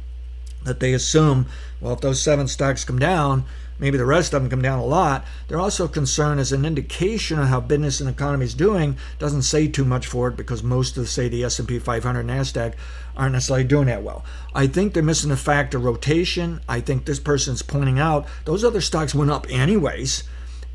that 0.65 0.79
they 0.79 0.93
assume, 0.93 1.47
well, 1.81 1.93
if 1.93 2.01
those 2.01 2.21
seven 2.21 2.47
stocks 2.47 2.85
come 2.85 2.99
down, 2.99 3.45
maybe 3.79 3.97
the 3.97 4.05
rest 4.05 4.35
of 4.35 4.43
them 4.43 4.51
come 4.51 4.61
down 4.61 4.77
a 4.77 4.85
lot. 4.85 5.25
They're 5.47 5.59
also 5.59 5.87
concerned 5.87 6.41
as 6.41 6.51
an 6.51 6.63
indication 6.63 7.39
of 7.39 7.47
how 7.47 7.59
business 7.59 7.99
and 7.99 8.07
economy 8.07 8.45
is 8.45 8.53
doing. 8.53 8.97
Doesn't 9.17 9.41
say 9.41 9.67
too 9.67 9.83
much 9.83 10.05
for 10.05 10.27
it 10.27 10.37
because 10.37 10.61
most 10.61 10.95
of, 10.97 11.09
say, 11.09 11.27
the 11.27 11.43
S&P 11.43 11.79
500, 11.79 12.27
Nasdaq 12.27 12.75
aren't 13.17 13.33
necessarily 13.33 13.63
doing 13.63 13.87
that 13.87 14.03
well. 14.03 14.23
I 14.53 14.67
think 14.67 14.93
they're 14.93 15.01
missing 15.01 15.31
the 15.31 15.37
fact 15.37 15.73
of 15.73 15.83
rotation. 15.83 16.61
I 16.69 16.81
think 16.81 17.05
this 17.05 17.19
person's 17.19 17.63
pointing 17.63 17.97
out 17.97 18.27
those 18.45 18.63
other 18.63 18.79
stocks 18.79 19.15
went 19.15 19.31
up 19.31 19.47
anyways. 19.49 20.23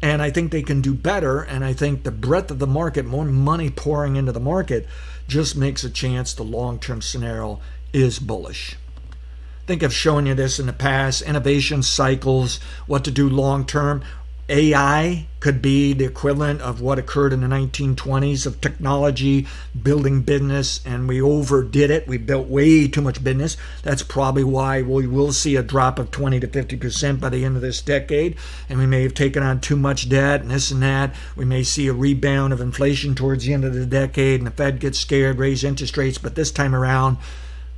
And 0.00 0.23
I 0.23 0.31
think 0.31 0.52
they 0.52 0.62
can 0.62 0.81
do 0.81 0.95
better. 0.95 1.40
And 1.40 1.64
I 1.64 1.73
think 1.73 2.02
the 2.02 2.11
breadth 2.11 2.50
of 2.50 2.59
the 2.59 2.67
market, 2.67 3.05
more 3.05 3.25
money 3.25 3.71
pouring 3.71 4.17
into 4.17 4.33
the 4.33 4.40
market, 4.40 4.87
just 5.26 5.57
makes 5.57 5.85
a 5.85 5.90
chance 5.90 6.33
the 6.33 6.43
long 6.43 6.78
term 6.78 7.02
scenario 7.02 7.61
is 7.93 8.19
bullish. 8.19 8.76
I 9.12 9.67
think 9.67 9.83
I've 9.83 9.93
shown 9.93 10.26
you 10.26 10.35
this 10.35 10.59
in 10.59 10.67
the 10.67 10.73
past 10.73 11.23
innovation 11.23 11.83
cycles, 11.83 12.59
what 12.87 13.05
to 13.05 13.11
do 13.11 13.28
long 13.28 13.67
term. 13.67 14.02
AI 14.50 15.26
could 15.40 15.61
be 15.61 15.93
the 15.93 16.07
equivalent 16.07 16.61
of 16.62 16.81
what 16.81 16.99
occurred 16.99 17.35
in 17.35 17.43
the 17.43 17.47
1920s 17.47 18.47
of 18.47 18.61
technology 18.61 19.47
building 19.83 20.23
business, 20.23 20.81
and 20.87 21.07
we 21.07 21.21
overdid 21.21 21.90
it. 21.90 22.09
We 22.09 22.17
built 22.17 22.49
way 22.49 22.88
too 22.88 23.02
much 23.02 23.23
business. 23.23 23.59
That's 23.83 24.02
probably 24.02 24.45
why 24.45 24.81
we 24.83 25.07
will 25.07 25.33
see 25.33 25.55
a 25.57 25.62
drop 25.62 25.99
of 25.99 26.11
20 26.11 26.40
to 26.40 26.49
50% 26.49 27.21
by 27.21 27.28
the 27.28 27.45
end 27.45 27.57
of 27.57 27.62
this 27.62 27.83
decade, 27.83 28.37
and 28.69 28.78
we 28.78 28.87
may 28.87 29.02
have 29.02 29.14
taken 29.14 29.43
on 29.43 29.61
too 29.61 29.76
much 29.76 30.09
debt 30.09 30.40
and 30.40 30.50
this 30.50 30.71
and 30.71 30.83
that. 30.83 31.14
We 31.37 31.45
may 31.45 31.62
see 31.62 31.87
a 31.87 31.93
rebound 31.93 32.52
of 32.55 32.61
inflation 32.61 33.14
towards 33.14 33.45
the 33.45 33.52
end 33.52 33.64
of 33.64 33.75
the 33.75 33.87
decade, 33.87 34.40
and 34.40 34.47
the 34.47 34.52
Fed 34.52 34.81
gets 34.81 34.99
scared, 34.99 35.38
raise 35.38 35.62
interest 35.62 35.97
rates, 35.97 36.19
but 36.19 36.35
this 36.37 36.50
time 36.50 36.75
around, 36.75 37.19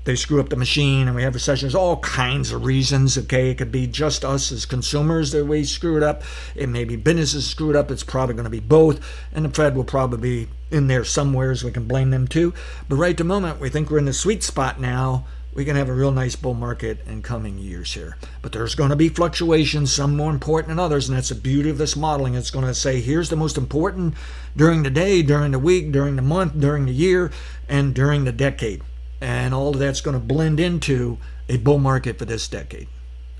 they 0.04 0.16
screw 0.16 0.40
up 0.40 0.48
the 0.48 0.56
machine 0.56 1.06
and 1.06 1.14
we 1.14 1.22
have 1.22 1.34
recessions, 1.34 1.74
all 1.74 1.98
kinds 1.98 2.52
of 2.52 2.64
reasons. 2.64 3.18
Okay, 3.18 3.50
it 3.50 3.58
could 3.58 3.72
be 3.72 3.86
just 3.86 4.24
us 4.24 4.50
as 4.50 4.64
consumers 4.64 5.32
that 5.32 5.44
we 5.44 5.64
screwed 5.64 6.02
up. 6.02 6.22
It 6.54 6.68
may 6.68 6.84
be 6.84 6.96
businesses 6.96 7.46
screwed 7.46 7.76
up. 7.76 7.90
It's 7.90 8.02
probably 8.02 8.34
going 8.34 8.44
to 8.44 8.50
be 8.50 8.60
both. 8.60 9.00
And 9.32 9.44
the 9.44 9.50
Fed 9.50 9.76
will 9.76 9.84
probably 9.84 10.46
be 10.46 10.52
in 10.70 10.86
there 10.86 11.04
somewhere 11.04 11.54
so 11.54 11.66
we 11.66 11.72
can 11.72 11.86
blame 11.86 12.10
them 12.10 12.26
too. 12.26 12.54
But 12.88 12.96
right 12.96 13.10
at 13.10 13.18
the 13.18 13.24
moment, 13.24 13.60
we 13.60 13.68
think 13.68 13.90
we're 13.90 13.98
in 13.98 14.06
the 14.06 14.12
sweet 14.12 14.42
spot 14.42 14.80
now. 14.80 15.26
We 15.52 15.64
can 15.64 15.74
have 15.74 15.88
a 15.88 15.92
real 15.92 16.12
nice 16.12 16.36
bull 16.36 16.54
market 16.54 17.04
in 17.06 17.22
coming 17.22 17.58
years 17.58 17.92
here. 17.92 18.16
But 18.40 18.52
there's 18.52 18.76
going 18.76 18.90
to 18.90 18.96
be 18.96 19.08
fluctuations, 19.08 19.92
some 19.92 20.16
more 20.16 20.30
important 20.30 20.68
than 20.68 20.78
others, 20.78 21.08
and 21.08 21.18
that's 21.18 21.30
the 21.30 21.34
beauty 21.34 21.68
of 21.68 21.76
this 21.76 21.96
modeling. 21.96 22.36
It's 22.36 22.52
going 22.52 22.66
to 22.66 22.74
say 22.74 23.00
here's 23.00 23.30
the 23.30 23.36
most 23.36 23.58
important 23.58 24.14
during 24.56 24.84
the 24.84 24.90
day, 24.90 25.22
during 25.22 25.50
the 25.50 25.58
week, 25.58 25.90
during 25.90 26.14
the 26.14 26.22
month, 26.22 26.58
during 26.58 26.86
the 26.86 26.92
year, 26.92 27.32
and 27.68 27.92
during 27.92 28.24
the 28.24 28.32
decade 28.32 28.82
and 29.20 29.54
all 29.54 29.70
of 29.70 29.78
that's 29.78 30.00
going 30.00 30.14
to 30.14 30.24
blend 30.24 30.60
into 30.60 31.18
a 31.48 31.56
bull 31.58 31.78
market 31.78 32.18
for 32.18 32.24
this 32.24 32.48
decade. 32.48 32.88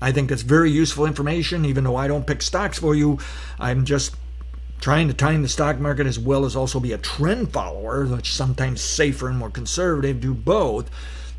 I 0.01 0.11
think 0.11 0.29
that's 0.29 0.41
very 0.41 0.71
useful 0.71 1.05
information, 1.05 1.63
even 1.65 1.83
though 1.83 1.95
I 1.95 2.07
don't 2.07 2.25
pick 2.25 2.41
stocks 2.41 2.79
for 2.79 2.95
you. 2.95 3.19
I'm 3.59 3.85
just 3.85 4.15
trying 4.79 5.07
to 5.07 5.13
time 5.13 5.43
the 5.43 5.47
stock 5.47 5.79
market 5.79 6.07
as 6.07 6.17
well 6.17 6.43
as 6.43 6.55
also 6.55 6.79
be 6.79 6.91
a 6.91 6.97
trend 6.97 7.53
follower, 7.53 8.05
which 8.05 8.33
sometimes 8.33 8.81
safer 8.81 9.29
and 9.29 9.37
more 9.37 9.51
conservative, 9.51 10.19
do 10.19 10.33
both. 10.33 10.89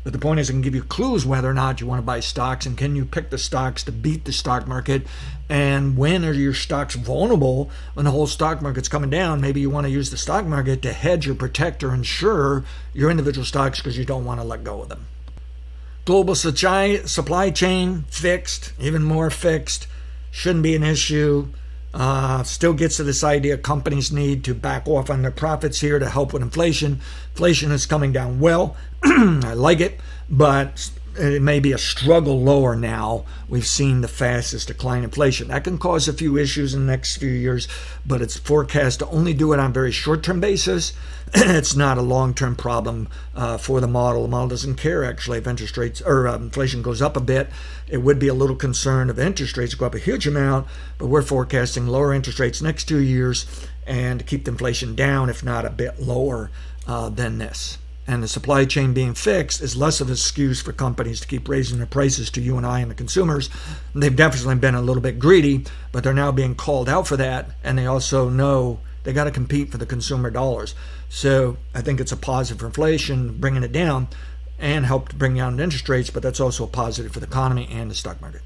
But 0.03 0.11
the 0.11 0.19
point 0.19 0.41
is, 0.41 0.49
I 0.49 0.53
can 0.53 0.61
give 0.61 0.75
you 0.75 0.83
clues 0.83 1.25
whether 1.25 1.49
or 1.49 1.53
not 1.53 1.79
you 1.79 1.87
want 1.87 1.99
to 1.99 2.05
buy 2.05 2.19
stocks 2.19 2.65
and 2.65 2.77
can 2.77 2.95
you 2.95 3.05
pick 3.05 3.29
the 3.29 3.37
stocks 3.37 3.83
to 3.83 3.91
beat 3.91 4.25
the 4.25 4.33
stock 4.33 4.67
market. 4.67 5.07
And 5.47 5.95
when 5.97 6.25
are 6.25 6.33
your 6.33 6.53
stocks 6.53 6.95
vulnerable 6.95 7.69
when 7.93 8.03
the 8.03 8.11
whole 8.11 8.27
stock 8.27 8.61
market's 8.61 8.89
coming 8.89 9.09
down? 9.09 9.39
Maybe 9.39 9.61
you 9.61 9.69
want 9.69 9.85
to 9.85 9.91
use 9.91 10.11
the 10.11 10.17
stock 10.17 10.45
market 10.45 10.81
to 10.81 10.91
hedge 10.91 11.27
or 11.29 11.35
protect 11.35 11.83
or 11.83 11.93
insure 11.93 12.65
your 12.93 13.09
individual 13.09 13.45
stocks 13.45 13.79
because 13.79 13.97
you 13.97 14.03
don't 14.03 14.25
want 14.25 14.41
to 14.41 14.45
let 14.45 14.65
go 14.65 14.81
of 14.81 14.89
them. 14.89 15.05
Global 16.03 16.35
supply 16.35 17.51
chain 17.51 18.03
fixed, 18.09 18.73
even 18.77 19.03
more 19.03 19.29
fixed, 19.29 19.87
shouldn't 20.31 20.63
be 20.63 20.75
an 20.75 20.83
issue. 20.83 21.47
Uh, 21.93 22.41
still 22.41 22.73
gets 22.73 22.97
to 22.97 23.03
this 23.03 23.23
idea 23.23 23.55
companies 23.55 24.11
need 24.11 24.43
to 24.43 24.55
back 24.55 24.87
off 24.87 25.11
on 25.11 25.21
their 25.21 25.31
profits 25.31 25.79
here 25.79 25.99
to 25.99 26.09
help 26.09 26.33
with 26.33 26.41
inflation. 26.41 26.99
Inflation 27.31 27.71
is 27.71 27.85
coming 27.85 28.11
down 28.11 28.39
well. 28.39 28.75
I 29.03 29.53
like 29.53 29.79
it, 29.79 29.99
but 30.29 30.89
it 31.15 31.41
may 31.41 31.59
be 31.59 31.71
a 31.71 31.77
struggle 31.77 32.41
lower 32.41 32.75
now. 32.75 33.25
We've 33.47 33.67
seen 33.67 34.01
the 34.01 34.07
fastest 34.07 34.67
decline 34.67 34.99
in 34.99 35.03
inflation. 35.05 35.49
That 35.49 35.63
can 35.63 35.77
cause 35.77 36.07
a 36.07 36.13
few 36.13 36.37
issues 36.37 36.73
in 36.73 36.85
the 36.85 36.91
next 36.91 37.17
few 37.17 37.29
years, 37.29 37.67
but 38.05 38.21
it's 38.21 38.37
forecast 38.37 38.99
to 38.99 39.07
only 39.07 39.33
do 39.33 39.53
it 39.53 39.59
on 39.59 39.71
a 39.71 39.73
very 39.73 39.91
short 39.91 40.23
term 40.23 40.39
basis. 40.39 40.93
it's 41.35 41.75
not 41.75 41.97
a 41.97 42.01
long 42.01 42.33
term 42.33 42.55
problem 42.55 43.07
uh, 43.35 43.57
for 43.57 43.79
the 43.79 43.87
model. 43.87 44.23
The 44.23 44.27
model 44.29 44.49
doesn't 44.49 44.75
care 44.75 45.03
actually 45.03 45.37
if 45.37 45.47
interest 45.47 45.77
rates 45.77 46.01
or 46.01 46.27
uh, 46.27 46.35
inflation 46.35 46.81
goes 46.81 47.01
up 47.01 47.15
a 47.15 47.21
bit. 47.21 47.49
It 47.87 47.97
would 47.97 48.17
be 48.17 48.27
a 48.27 48.33
little 48.33 48.55
concern 48.55 49.09
if 49.09 49.19
interest 49.19 49.57
rates 49.57 49.75
go 49.75 49.85
up 49.85 49.95
a 49.95 49.99
huge 49.99 50.25
amount, 50.25 50.67
but 50.97 51.07
we're 51.07 51.21
forecasting 51.21 51.87
lower 51.87 52.13
interest 52.13 52.39
rates 52.39 52.61
next 52.61 52.85
two 52.85 52.99
years 52.99 53.45
and 53.85 54.25
keep 54.25 54.45
the 54.45 54.51
inflation 54.51 54.95
down, 54.95 55.29
if 55.29 55.43
not 55.43 55.65
a 55.65 55.69
bit 55.69 55.99
lower 55.99 56.49
uh, 56.87 57.09
than 57.09 57.37
this 57.37 57.77
and 58.05 58.21
the 58.21 58.27
supply 58.27 58.65
chain 58.65 58.93
being 58.93 59.13
fixed 59.13 59.61
is 59.61 59.77
less 59.77 60.01
of 60.01 60.07
an 60.07 60.13
excuse 60.13 60.61
for 60.61 60.73
companies 60.73 61.19
to 61.21 61.27
keep 61.27 61.47
raising 61.47 61.77
their 61.77 61.87
prices 61.87 62.29
to 62.31 62.41
you 62.41 62.57
and 62.57 62.65
I 62.65 62.79
and 62.79 62.91
the 62.91 62.95
consumers. 62.95 63.49
They've 63.95 64.15
definitely 64.15 64.55
been 64.55 64.75
a 64.75 64.81
little 64.81 65.01
bit 65.01 65.19
greedy, 65.19 65.65
but 65.91 66.03
they're 66.03 66.13
now 66.13 66.31
being 66.31 66.55
called 66.55 66.89
out 66.89 67.07
for 67.07 67.17
that, 67.17 67.51
and 67.63 67.77
they 67.77 67.85
also 67.85 68.29
know 68.29 68.79
they 69.03 69.13
got 69.13 69.25
to 69.25 69.31
compete 69.31 69.71
for 69.71 69.77
the 69.77 69.85
consumer 69.85 70.29
dollars. 70.29 70.75
So 71.09 71.57
I 71.73 71.81
think 71.81 71.99
it's 71.99 72.11
a 72.11 72.17
positive 72.17 72.59
for 72.59 72.67
inflation, 72.67 73.37
bringing 73.39 73.63
it 73.63 73.71
down, 73.71 74.07
and 74.59 74.85
help 74.85 75.09
to 75.09 75.15
bring 75.15 75.35
down 75.35 75.59
interest 75.59 75.87
rates, 75.89 76.09
but 76.09 76.23
that's 76.23 76.39
also 76.39 76.65
a 76.65 76.67
positive 76.67 77.11
for 77.11 77.19
the 77.19 77.27
economy 77.27 77.67
and 77.71 77.89
the 77.89 77.95
stock 77.95 78.21
market 78.21 78.41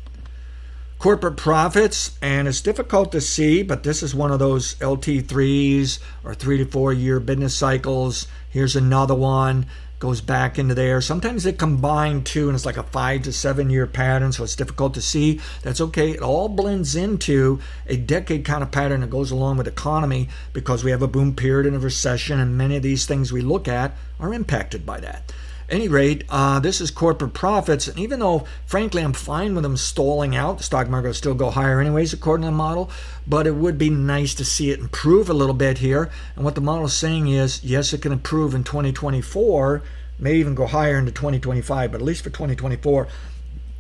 corporate 1.00 1.38
profits, 1.38 2.18
and 2.22 2.48
it's 2.48 2.62
difficult 2.62 3.12
to 3.12 3.22
see, 3.22 3.62
but 3.62 3.84
this 3.84 4.01
is 4.01 4.16
one 4.16 4.32
of 4.32 4.39
those 4.39 4.75
LT3s 4.75 6.00
or 6.24 6.34
three 6.34 6.58
to 6.58 6.66
four 6.66 6.92
year 6.92 7.20
business 7.20 7.56
cycles. 7.56 8.27
Here's 8.50 8.75
another 8.75 9.13
one, 9.13 9.68
goes 10.00 10.22
back 10.22 10.58
into 10.58 10.74
there. 10.74 11.00
Sometimes 11.01 11.44
they 11.44 11.54
combine 11.54 12.24
two, 12.24 12.48
and 12.48 12.56
it's 12.56 12.66
like 12.66 12.77
a 12.77 12.84
five 12.84 13.24
to 13.24 13.34
seven 13.34 13.70
year 13.70 13.86
pattern, 13.86 14.32
so 14.32 14.44
it's 14.44 14.56
difficult 14.56 14.96
to 14.96 15.01
see. 15.01 15.39
That's 15.62 15.82
okay. 15.82 16.12
It 16.12 16.22
all 16.22 16.50
blends 16.50 16.96
into 16.96 17.60
a 17.86 17.98
decade 17.98 18.44
kind 18.44 18.63
of 18.63 18.72
pattern 18.72 19.01
that 19.01 19.12
goes 19.12 19.30
along 19.30 19.58
with 19.58 19.68
economy 19.68 20.30
because 20.54 20.84
we 20.84 20.92
have 20.92 21.04
a 21.04 21.08
boom 21.08 21.36
period 21.36 21.68
and 21.68 21.75
a 21.75 21.80
recession, 21.80 22.39
and 22.39 22.58
many 22.58 22.75
of 22.75 22.84
these 22.84 23.06
things 23.06 23.32
we 23.32 23.42
look 23.42 23.68
at 23.68 23.96
are 24.20 24.34
impacted 24.34 24.86
by 24.86 25.00
that 25.00 25.32
any 25.70 25.90
rate, 25.90 26.24
uh, 26.30 26.60
this 26.60 26.80
is 26.80 26.92
corporate 26.92 27.34
profits. 27.34 27.88
And 27.88 28.00
even 28.00 28.20
though, 28.20 28.46
frankly, 28.66 29.04
I'm 29.04 29.14
fine 29.14 29.54
with 29.54 29.64
them 29.64 29.76
stalling 29.76 30.36
out, 30.36 30.58
the 30.58 30.64
stock 30.64 30.88
market 30.88 31.10
will 31.10 31.14
still 31.14 31.34
go 31.34 31.50
higher 31.50 31.82
anyways, 31.82 32.14
according 32.14 32.44
to 32.44 32.52
the 32.52 32.58
model. 32.58 32.90
But 33.28 33.48
it 33.48 33.56
would 33.56 33.78
be 33.78 33.90
nice 33.90 34.34
to 34.36 34.46
see 34.46 34.72
it 34.72 34.80
improve 34.80 35.30
a 35.30 35.34
little 35.34 35.54
bit 35.54 35.80
here. 35.80 36.10
And 36.36 36.46
what 36.46 36.56
the 36.56 36.62
model 36.62 36.86
is 36.86 36.94
saying 36.94 37.28
is, 37.28 37.64
yes, 37.64 37.92
it 37.92 38.02
can 38.02 38.14
improve 38.14 38.56
in 38.56 38.64
2024, 38.64 39.84
may 40.20 40.36
even 40.36 40.56
go 40.56 40.68
higher 40.68 40.98
into 40.98 41.12
2025, 41.12 41.92
but 41.92 42.02
at 42.02 42.06
least 42.06 42.24
for 42.24 42.30
2024, 42.30 43.08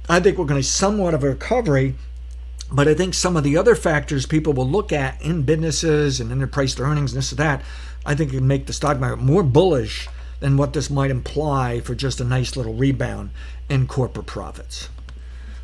I 0.09 0.19
think 0.19 0.37
we're 0.37 0.45
going 0.45 0.59
to 0.59 0.67
see 0.67 0.77
somewhat 0.77 1.13
of 1.13 1.23
a 1.23 1.29
recovery. 1.29 1.95
But 2.69 2.89
I 2.89 2.95
think 2.95 3.13
some 3.13 3.37
of 3.37 3.45
the 3.45 3.55
other 3.55 3.75
factors 3.75 4.25
people 4.25 4.51
will 4.51 4.67
look 4.67 4.91
at 4.91 5.21
in 5.21 5.43
businesses 5.43 6.19
and 6.19 6.33
in 6.33 6.39
their 6.39 6.47
price 6.47 6.75
to 6.75 6.83
earnings 6.83 7.13
and 7.13 7.19
this 7.19 7.31
and 7.31 7.39
that, 7.39 7.61
I 8.05 8.13
think 8.13 8.33
it 8.33 8.37
can 8.37 8.47
make 8.47 8.65
the 8.65 8.73
stock 8.73 8.99
market 8.99 9.23
more 9.23 9.41
bullish 9.41 10.09
than 10.39 10.57
what 10.57 10.73
this 10.73 10.89
might 10.89 11.11
imply 11.11 11.79
for 11.79 11.95
just 11.95 12.19
a 12.19 12.23
nice 12.23 12.55
little 12.55 12.73
rebound 12.73 13.31
in 13.69 13.87
corporate 13.87 14.27
profits. 14.27 14.89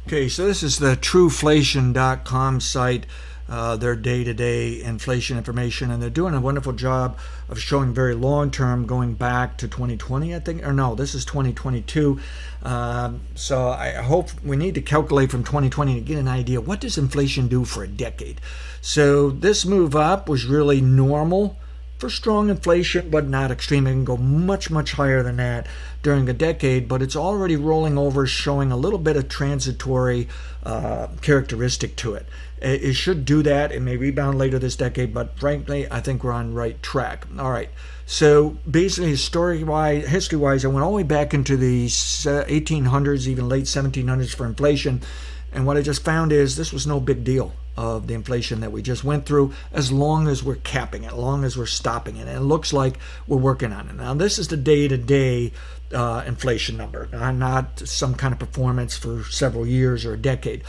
Okay, 0.08 0.28
so 0.28 0.46
this 0.46 0.64
is 0.64 0.80
the 0.80 0.98
truflation.com 0.98 2.60
site, 2.60 3.06
uh, 3.48 3.78
their 3.78 3.96
day 3.96 4.24
to 4.26 4.34
day 4.34 4.82
inflation 4.82 5.38
information, 5.38 5.90
and 5.92 6.02
they're 6.02 6.10
doing 6.10 6.34
a 6.34 6.42
wonderful 6.42 6.74
job 6.74 7.18
of 7.48 7.58
showing 7.58 7.94
very 7.94 8.14
long 8.14 8.52
term 8.52 8.86
going 8.86 9.14
back 9.14 9.58
to 9.60 9.68
2020, 9.68 10.36
I 10.36 10.40
think, 10.40 10.66
or 10.66 10.74
no, 10.74 10.94
this 10.94 11.16
is 11.16 11.24
2022. 11.24 12.20
Um, 12.64 13.22
so 13.36 13.70
I 13.70 13.92
hope 13.92 14.30
we 14.44 14.58
need 14.58 14.76
to 14.76 14.82
calculate 14.82 15.32
from 15.32 15.46
2020 15.46 15.96
to 15.96 16.02
get 16.02 16.18
an 16.18 16.28
idea 16.28 16.60
what 16.60 16.82
does 16.82 16.98
inflation 16.98 17.48
do 17.48 17.64
for 17.64 17.84
a 17.84 17.88
decade. 17.88 18.42
So 18.82 19.30
this 19.30 19.66
move 19.66 19.96
up 19.96 20.28
was 20.28 20.46
really 20.46 20.82
normal 20.82 21.58
for 21.98 22.10
strong 22.10 22.50
inflation, 22.50 23.10
but 23.10 23.28
not 23.28 23.52
extreme. 23.52 23.88
It 23.88 23.92
can 23.92 24.04
go 24.06 24.18
much, 24.18 24.70
much 24.70 24.94
higher 24.94 25.24
than 25.24 25.38
that 25.38 25.68
during 26.02 26.28
a 26.28 26.34
decade, 26.34 26.88
but 26.88 27.02
it's 27.02 27.16
already 27.16 27.56
rolling 27.56 27.98
over, 27.98 28.26
showing 28.26 28.72
a 28.72 28.78
little 28.78 29.00
bit 29.00 29.16
of 29.16 29.30
transitory 29.30 30.28
uh, 30.64 31.08
characteristic 31.22 31.96
to 31.98 32.14
it. 32.16 32.26
It 32.62 32.94
should 32.94 33.26
do 33.26 33.44
that. 33.44 33.74
It 33.74 33.82
may 33.82 33.98
rebound 33.98 34.38
later 34.38 34.58
this 34.58 34.78
decade, 34.78 35.14
but 35.14 35.38
frankly, 35.38 35.86
I 35.92 36.00
think 36.00 36.24
we're 36.24 36.32
on 36.32 36.54
right 36.54 36.82
track. 36.82 37.28
All 37.38 37.52
right. 37.52 37.70
So 38.06 38.58
basically, 38.70 39.16
story 39.18 39.64
wise, 39.64 40.08
history 40.08 40.38
wise, 40.38 40.64
I 40.64 40.70
went 40.70 40.84
all 40.84 40.92
the 40.92 40.98
way 40.98 41.04
back 41.04 41.34
into 41.34 41.58
the 41.58 41.88
1800s, 41.88 43.28
even 43.28 43.50
late 43.50 43.66
1700s 43.66 44.34
for 44.34 44.46
inflation. 44.46 45.02
And 45.52 45.66
what 45.66 45.78
I 45.78 45.82
just 45.82 46.04
found 46.04 46.32
is 46.32 46.56
this 46.56 46.72
was 46.72 46.88
no 46.88 47.00
big 47.00 47.24
deal 47.24 47.54
of 47.76 48.08
the 48.08 48.14
inflation 48.14 48.62
that 48.62 48.72
we 48.72 48.82
just 48.82 49.04
went 49.04 49.26
through 49.26 49.54
as 49.72 49.92
long 49.92 50.28
as 50.28 50.44
we're 50.44 50.56
capping 50.56 51.04
it, 51.04 51.08
as 51.08 51.14
long 51.14 51.44
as 51.44 51.58
we're 51.58 51.66
stopping 51.66 52.18
it. 52.18 52.28
And 52.28 52.38
it 52.38 52.42
looks 52.42 52.74
like 52.74 52.98
we're 53.28 53.38
working 53.38 53.74
on 53.74 53.90
it. 53.90 53.96
Now, 53.96 54.14
this 54.14 54.38
is 54.38 54.48
the 54.48 54.58
day 54.58 54.88
to 54.88 54.98
day 54.98 55.52
inflation 55.92 56.78
number, 56.78 57.08
not 57.34 57.80
some 57.80 58.16
kind 58.16 58.34
of 58.34 58.40
performance 58.40 58.98
for 58.98 59.24
several 59.26 59.66
years 59.66 60.06
or 60.06 60.14
a 60.14 60.18
decade. 60.18 60.64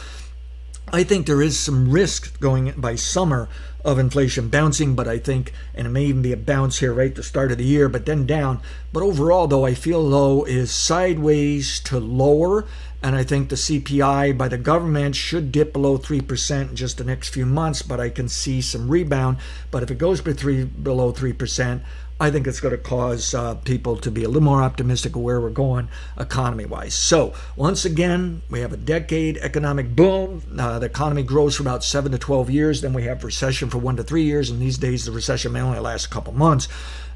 I 0.95 1.03
think 1.03 1.27
there 1.27 1.43
is 1.43 1.59
some 1.59 1.91
risk 1.91 2.39
going 2.39 2.73
by 2.77 2.95
summer 2.95 3.49
of 3.85 3.99
inflation 3.99 4.49
bouncing, 4.49 4.95
but 4.95 5.09
I 5.09 5.19
think, 5.19 5.53
and 5.75 5.89
it 5.89 5.91
may 5.91 6.05
even 6.05 6.23
be 6.23 6.31
a 6.31 6.37
bounce 6.37 6.79
here 6.79 6.95
right 6.95 7.11
at 7.11 7.17
the 7.17 7.25
start 7.25 7.51
of 7.51 7.59
the 7.59 7.65
year, 7.65 7.89
but 7.89 8.07
then 8.07 8.27
down. 8.27 8.61
But 8.93 9.03
overall, 9.03 9.49
though, 9.49 9.67
I 9.67 9.75
feel 9.75 10.01
low 10.01 10.45
is 10.45 10.71
sideways 10.71 11.81
to 11.81 11.99
lower. 11.99 12.65
And 13.03 13.17
I 13.17 13.25
think 13.25 13.49
the 13.49 13.57
CPI 13.57 14.39
by 14.39 14.47
the 14.47 14.57
government 14.57 15.17
should 15.17 15.51
dip 15.51 15.73
below 15.73 15.99
3% 15.99 16.71
in 16.71 16.77
just 16.77 16.99
the 16.99 17.05
next 17.05 17.31
few 17.31 17.45
months, 17.45 17.83
but 17.83 17.99
I 17.99 18.09
can 18.09 18.29
see 18.29 18.61
some 18.61 18.89
rebound. 18.89 19.39
But 19.73 19.83
if 19.83 19.91
it 19.91 19.99
goes 19.99 20.21
below 20.21 21.13
3%, 21.13 21.81
I 22.21 22.31
think 22.31 22.47
it's 22.47 22.61
going 22.61 22.77
to 22.77 22.83
cause 22.83 23.35
uh, 23.35 23.57
people 23.57 23.97
to 23.97 24.11
be 24.11 24.23
a 24.23 24.29
little 24.29 24.43
more 24.43 24.63
optimistic 24.63 25.17
of 25.17 25.23
where 25.23 25.41
we're 25.41 25.51
going 25.51 25.89
economy 26.17 26.65
wise. 26.65 26.95
So, 26.95 27.35
once 27.57 27.85
again, 27.85 28.43
we 28.49 28.61
have 28.61 28.73
a 28.73 28.77
decade 28.77 29.37
economic 29.39 29.97
boom. 29.97 30.43
Uh, 30.57 30.79
the 30.79 30.87
economy 30.87 31.25
grows 31.25 31.57
for 31.57 31.65
about 31.65 31.83
seven 31.83 32.13
to 32.13 32.19
12 32.19 32.51
years. 32.51 32.83
Then 32.83 32.93
we 32.93 33.03
have 33.05 33.25
recession 33.25 33.69
for 33.69 33.79
one 33.79 33.97
to 33.97 34.05
three 34.05 34.23
years. 34.23 34.49
And 34.49 34.63
these 34.63 34.79
days, 34.79 35.07
the 35.07 35.13
recession 35.13 35.53
may 35.53 35.61
only 35.61 35.81
last 35.81 36.07
a 36.07 36.09
couple 36.09 36.33
months. 36.33 36.69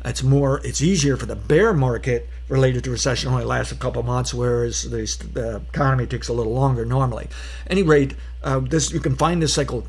It's 0.08 0.22
more, 0.22 0.60
it's 0.64 0.80
easier 0.80 1.16
for 1.16 1.26
the 1.26 1.36
bear 1.36 1.72
market 1.74 2.28
related 2.48 2.84
to 2.84 2.90
recession 2.90 3.30
only 3.30 3.44
lasts 3.44 3.72
a 3.72 3.76
couple 3.76 4.02
months, 4.02 4.32
whereas 4.32 4.84
the, 4.84 5.28
the 5.32 5.56
economy 5.68 6.06
takes 6.06 6.28
a 6.28 6.32
little 6.32 6.54
longer 6.54 6.84
normally. 6.84 7.28
Any 7.66 7.82
rate, 7.82 8.14
uh, 8.42 8.60
this 8.60 8.90
you 8.90 9.00
can 9.00 9.16
find 9.16 9.42
this 9.42 9.52
cycle 9.52 9.86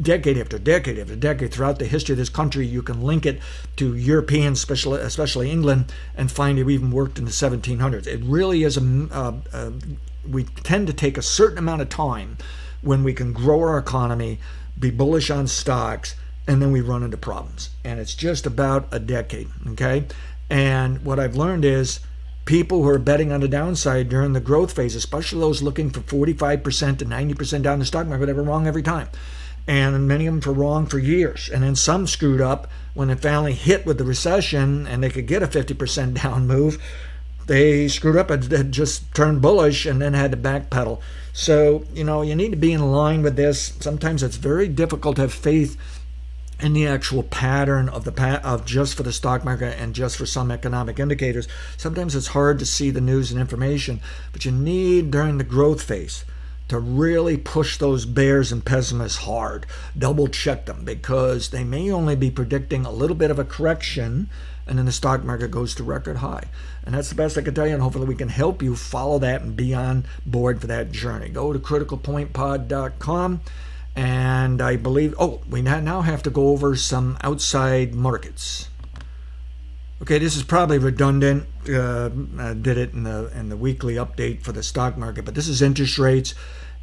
decade 0.00 0.36
after 0.36 0.58
decade 0.58 0.98
after 0.98 1.16
decade 1.16 1.52
throughout 1.52 1.78
the 1.78 1.86
history 1.86 2.12
of 2.12 2.18
this 2.18 2.28
country. 2.28 2.66
You 2.66 2.82
can 2.82 3.02
link 3.02 3.24
it 3.24 3.40
to 3.76 3.96
Europeans, 3.96 4.58
especially 4.58 5.00
especially 5.00 5.50
England, 5.50 5.92
and 6.14 6.30
find 6.30 6.58
it 6.58 6.68
even 6.68 6.90
worked 6.90 7.18
in 7.18 7.24
the 7.24 7.30
1700s. 7.30 8.06
It 8.06 8.20
really 8.22 8.64
is 8.64 8.76
a. 8.76 9.08
Uh, 9.10 9.32
uh, 9.52 9.70
we 10.28 10.44
tend 10.44 10.88
to 10.88 10.92
take 10.92 11.16
a 11.16 11.22
certain 11.22 11.58
amount 11.58 11.80
of 11.80 11.88
time 11.88 12.36
when 12.82 13.02
we 13.02 13.14
can 13.14 13.32
grow 13.32 13.60
our 13.60 13.78
economy, 13.78 14.38
be 14.78 14.90
bullish 14.90 15.30
on 15.30 15.46
stocks, 15.46 16.14
and 16.48 16.60
then 16.60 16.72
we 16.72 16.80
run 16.80 17.04
into 17.04 17.16
problems. 17.16 17.70
And 17.84 18.00
it's 18.00 18.14
just 18.14 18.46
about 18.46 18.88
a 18.90 18.98
decade. 18.98 19.48
Okay, 19.68 20.06
and 20.50 21.04
what 21.04 21.20
I've 21.20 21.36
learned 21.36 21.64
is 21.64 22.00
people 22.46 22.82
who 22.82 22.88
are 22.88 22.98
betting 22.98 23.30
on 23.30 23.40
the 23.40 23.48
downside 23.48 24.08
during 24.08 24.32
the 24.32 24.40
growth 24.40 24.72
phase, 24.72 24.94
especially 24.94 25.38
those 25.38 25.62
looking 25.62 25.90
for 25.90 26.00
45% 26.00 26.98
to 26.98 27.04
90% 27.04 27.62
down 27.62 27.78
the 27.78 27.84
stock 27.84 28.06
market, 28.06 28.34
were 28.34 28.42
wrong 28.42 28.66
every 28.66 28.82
time. 28.82 29.08
And 29.66 30.08
many 30.08 30.26
of 30.26 30.40
them 30.40 30.54
were 30.54 30.62
wrong 30.62 30.86
for 30.86 30.98
years. 30.98 31.50
And 31.50 31.62
then 31.62 31.76
some 31.76 32.06
screwed 32.06 32.40
up 32.40 32.70
when 32.94 33.10
it 33.10 33.20
finally 33.20 33.52
hit 33.52 33.84
with 33.84 33.98
the 33.98 34.04
recession 34.04 34.86
and 34.86 35.02
they 35.02 35.10
could 35.10 35.26
get 35.26 35.42
a 35.42 35.46
50% 35.46 36.14
down 36.22 36.46
move. 36.46 36.82
They 37.46 37.86
screwed 37.88 38.16
up 38.16 38.30
and 38.30 38.72
just 38.72 39.14
turned 39.14 39.42
bullish 39.42 39.84
and 39.84 40.00
then 40.00 40.14
had 40.14 40.30
to 40.30 40.38
backpedal. 40.38 41.00
So, 41.34 41.84
you 41.92 42.04
know, 42.04 42.22
you 42.22 42.34
need 42.34 42.50
to 42.50 42.56
be 42.56 42.72
in 42.72 42.90
line 42.90 43.22
with 43.22 43.36
this. 43.36 43.74
Sometimes 43.80 44.22
it's 44.22 44.36
very 44.36 44.68
difficult 44.68 45.16
to 45.16 45.22
have 45.22 45.34
faith 45.34 45.76
in 46.60 46.72
the 46.72 46.86
actual 46.86 47.22
pattern 47.22 47.88
of 47.88 48.04
the 48.04 48.12
pa- 48.12 48.40
of 48.42 48.64
just 48.64 48.94
for 48.94 49.02
the 49.02 49.12
stock 49.12 49.44
market 49.44 49.78
and 49.78 49.94
just 49.94 50.16
for 50.16 50.26
some 50.26 50.50
economic 50.50 50.98
indicators. 50.98 51.48
Sometimes 51.76 52.14
it's 52.14 52.28
hard 52.28 52.58
to 52.58 52.66
see 52.66 52.90
the 52.90 53.00
news 53.00 53.30
and 53.30 53.40
information, 53.40 54.00
but 54.32 54.44
you 54.44 54.50
need 54.50 55.10
during 55.10 55.38
the 55.38 55.44
growth 55.44 55.82
phase 55.82 56.24
to 56.68 56.78
really 56.78 57.36
push 57.36 57.78
those 57.78 58.04
bears 58.04 58.52
and 58.52 58.64
pessimists 58.64 59.18
hard. 59.18 59.66
Double 59.96 60.28
check 60.28 60.66
them 60.66 60.84
because 60.84 61.50
they 61.50 61.64
may 61.64 61.90
only 61.90 62.14
be 62.14 62.30
predicting 62.30 62.84
a 62.84 62.92
little 62.92 63.16
bit 63.16 63.30
of 63.30 63.38
a 63.38 63.44
correction 63.44 64.28
and 64.66 64.78
then 64.78 64.84
the 64.84 64.92
stock 64.92 65.24
market 65.24 65.50
goes 65.50 65.74
to 65.74 65.82
record 65.82 66.18
high. 66.18 66.44
And 66.84 66.94
that's 66.94 67.08
the 67.08 67.14
best 67.14 67.38
I 67.38 67.42
can 67.42 67.54
tell 67.54 67.66
you, 67.66 67.72
and 67.72 67.82
hopefully 67.82 68.06
we 68.06 68.14
can 68.14 68.28
help 68.28 68.62
you 68.62 68.76
follow 68.76 69.18
that 69.20 69.40
and 69.40 69.56
be 69.56 69.72
on 69.74 70.04
board 70.26 70.60
for 70.60 70.66
that 70.66 70.92
journey. 70.92 71.30
Go 71.30 71.54
to 71.54 71.58
criticalpointpod.com 71.58 73.40
and 73.98 74.62
I 74.62 74.76
believe, 74.76 75.12
oh, 75.18 75.40
we 75.50 75.60
now 75.60 76.02
have 76.02 76.22
to 76.22 76.30
go 76.30 76.50
over 76.50 76.76
some 76.76 77.18
outside 77.20 77.96
markets. 77.96 78.68
Okay, 80.00 80.20
this 80.20 80.36
is 80.36 80.44
probably 80.44 80.78
redundant. 80.78 81.48
Uh, 81.68 82.08
I 82.38 82.54
did 82.54 82.78
it 82.78 82.92
in 82.92 83.02
the 83.02 83.28
in 83.36 83.48
the 83.48 83.56
weekly 83.56 83.94
update 83.94 84.42
for 84.42 84.52
the 84.52 84.62
stock 84.62 84.96
market, 84.96 85.24
but 85.24 85.34
this 85.34 85.48
is 85.48 85.60
interest 85.60 85.98
rates, 85.98 86.34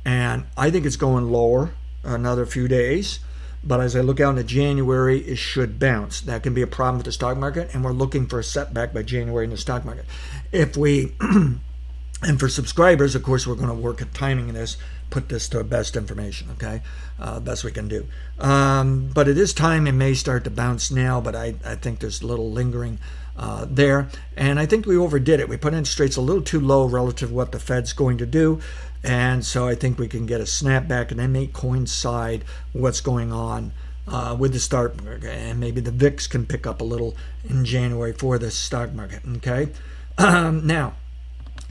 and 0.03 0.43
I 0.57 0.69
think 0.69 0.85
it's 0.85 0.97
going 0.97 1.31
lower 1.31 1.73
another 2.03 2.45
few 2.45 2.67
days. 2.67 3.21
But 3.63 3.79
as 3.79 3.95
I 3.95 4.01
look 4.01 4.19
out 4.19 4.31
into 4.31 4.43
January, 4.43 5.19
it 5.19 5.37
should 5.37 5.79
bounce. 5.79 6.19
That 6.19 6.43
can 6.43 6.53
be 6.53 6.63
a 6.63 6.67
problem 6.67 6.97
with 6.97 7.05
the 7.05 7.13
stock 7.13 7.37
market, 7.37 7.73
and 7.73 7.81
we're 7.81 7.93
looking 7.93 8.27
for 8.27 8.39
a 8.39 8.43
setback 8.43 8.93
by 8.93 9.03
January 9.03 9.45
in 9.45 9.51
the 9.51 9.57
stock 9.57 9.85
market. 9.85 10.03
If 10.51 10.75
we 10.75 11.13
and 11.21 12.39
for 12.39 12.49
subscribers, 12.49 13.15
of 13.15 13.23
course, 13.23 13.47
we're 13.47 13.55
going 13.55 13.69
to 13.69 13.73
work 13.73 14.01
at 14.01 14.13
timing 14.13 14.51
this 14.51 14.75
put 15.15 15.29
this 15.29 15.47
to 15.47 15.59
our 15.59 15.63
best 15.63 15.95
information, 15.95 16.49
okay? 16.51 16.81
Uh, 17.17 17.39
best 17.39 17.63
we 17.63 17.71
can 17.71 17.87
do. 17.87 18.05
Um, 18.37 19.09
but 19.13 19.29
it 19.29 19.37
is 19.37 19.53
time 19.53 19.87
it 19.87 19.93
may 19.93 20.13
start 20.13 20.43
to 20.43 20.49
bounce 20.49 20.91
now, 20.91 21.21
but 21.21 21.37
I, 21.37 21.55
I 21.63 21.75
think 21.75 21.99
there's 21.99 22.21
a 22.21 22.27
little 22.27 22.51
lingering 22.51 22.99
uh, 23.37 23.65
there. 23.69 24.09
And 24.35 24.59
I 24.59 24.65
think 24.65 24.85
we 24.85 24.97
overdid 24.97 25.39
it. 25.39 25.47
We 25.47 25.55
put 25.55 25.73
interest 25.73 26.01
rates 26.01 26.17
a 26.17 26.21
little 26.21 26.41
too 26.41 26.59
low 26.59 26.85
relative 26.85 27.29
to 27.29 27.35
what 27.35 27.53
the 27.53 27.59
Fed's 27.59 27.93
going 27.93 28.17
to 28.17 28.25
do. 28.25 28.59
And 29.05 29.45
so 29.45 29.65
I 29.65 29.75
think 29.75 29.97
we 29.97 30.09
can 30.09 30.25
get 30.25 30.41
a 30.41 30.43
snapback 30.43 31.11
and 31.11 31.19
then 31.21 31.31
may 31.31 31.47
coincide 31.47 32.43
what's 32.73 32.99
going 32.99 33.31
on 33.31 33.71
uh, 34.09 34.35
with 34.37 34.51
the 34.51 34.59
stock 34.59 35.01
market. 35.01 35.31
And 35.31 35.61
maybe 35.61 35.79
the 35.79 35.91
VIX 35.91 36.27
can 36.27 36.45
pick 36.45 36.67
up 36.67 36.81
a 36.81 36.83
little 36.83 37.15
in 37.47 37.63
January 37.63 38.11
for 38.11 38.37
the 38.37 38.51
stock 38.51 38.91
market, 38.91 39.21
okay? 39.37 39.69
Um, 40.17 40.67
now, 40.67 40.95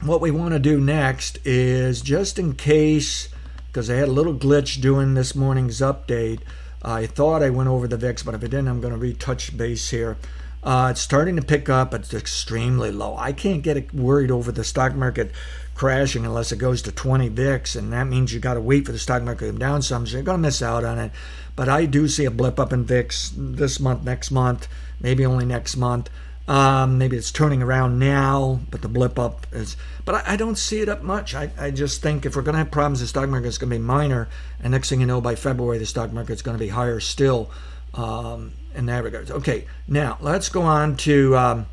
what 0.01 0.19
we 0.19 0.31
want 0.31 0.53
to 0.53 0.59
do 0.59 0.79
next 0.79 1.37
is 1.45 2.01
just 2.01 2.39
in 2.39 2.55
case 2.55 3.29
because 3.75 3.89
I 3.89 3.95
had 3.95 4.07
a 4.07 4.13
little 4.13 4.33
glitch 4.33 4.79
doing 4.79 5.15
this 5.15 5.35
morning's 5.35 5.81
update. 5.81 6.39
I 6.81 7.05
thought 7.07 7.43
I 7.43 7.49
went 7.49 7.67
over 7.67 7.89
the 7.89 7.97
VIX, 7.97 8.23
but 8.23 8.33
if 8.33 8.41
I 8.41 8.47
didn't, 8.47 8.69
I'm 8.69 8.79
going 8.79 8.93
to 8.93 8.97
retouch 8.97 9.57
base 9.57 9.89
here. 9.89 10.15
Uh, 10.63 10.87
it's 10.91 11.01
starting 11.01 11.35
to 11.35 11.41
pick 11.41 11.67
up. 11.67 11.93
It's 11.93 12.13
extremely 12.13 12.89
low. 12.89 13.17
I 13.17 13.33
can't 13.33 13.61
get 13.61 13.93
worried 13.93 14.31
over 14.31 14.49
the 14.53 14.63
stock 14.63 14.95
market 14.95 15.31
crashing 15.73 16.25
unless 16.25 16.53
it 16.53 16.57
goes 16.57 16.81
to 16.83 16.91
20 16.93 17.27
VIX, 17.27 17.75
and 17.75 17.91
that 17.91 18.05
means 18.05 18.33
you 18.33 18.39
got 18.39 18.53
to 18.53 18.61
wait 18.61 18.85
for 18.85 18.93
the 18.93 18.97
stock 18.97 19.23
market 19.23 19.47
to 19.47 19.51
come 19.51 19.59
down 19.59 19.81
some. 19.81 20.07
So 20.07 20.13
you're 20.13 20.23
going 20.23 20.37
to 20.37 20.41
miss 20.41 20.61
out 20.61 20.85
on 20.85 20.97
it. 20.97 21.11
But 21.57 21.67
I 21.67 21.85
do 21.85 22.07
see 22.07 22.23
a 22.23 22.31
blip 22.31 22.61
up 22.61 22.71
in 22.71 22.85
VIX 22.85 23.33
this 23.35 23.81
month, 23.81 24.05
next 24.05 24.31
month, 24.31 24.69
maybe 25.01 25.25
only 25.25 25.45
next 25.45 25.75
month. 25.75 26.09
Um, 26.47 26.99
maybe 26.99 27.17
it's 27.17 27.31
turning 27.31 27.63
around 27.63 27.97
now, 27.97 28.59
but 28.69 28.83
the 28.83 28.87
blip 28.87 29.17
up 29.17 29.47
is. 29.51 29.75
But 30.05 30.15
I, 30.15 30.33
I 30.33 30.35
don't 30.35 30.57
see 30.57 30.79
it 30.79 30.89
up 30.89 31.01
much. 31.01 31.33
I, 31.33 31.49
I 31.57 31.71
just 31.71 32.03
think 32.03 32.25
if 32.25 32.35
we're 32.35 32.43
going 32.43 32.53
to 32.53 32.59
have 32.59 32.69
problems, 32.69 32.99
the 32.99 33.07
stock 33.07 33.27
market 33.29 33.47
is 33.47 33.57
going 33.57 33.71
to 33.71 33.75
be 33.75 33.81
minor. 33.81 34.27
And 34.61 34.71
next 34.71 34.89
thing 34.89 34.99
you 34.99 35.07
know, 35.07 35.21
by 35.21 35.35
February, 35.35 35.79
the 35.79 35.87
stock 35.87 36.11
market 36.13 36.33
is 36.33 36.41
going 36.43 36.57
to 36.57 36.63
be 36.63 36.69
higher 36.69 36.99
still 36.99 37.49
um, 37.95 38.53
in 38.75 38.85
that 38.85 39.03
regard. 39.03 39.31
Okay, 39.31 39.65
now 39.87 40.17
let's 40.21 40.49
go 40.49 40.61
on 40.61 40.97
to. 40.97 41.35
Um, 41.35 41.65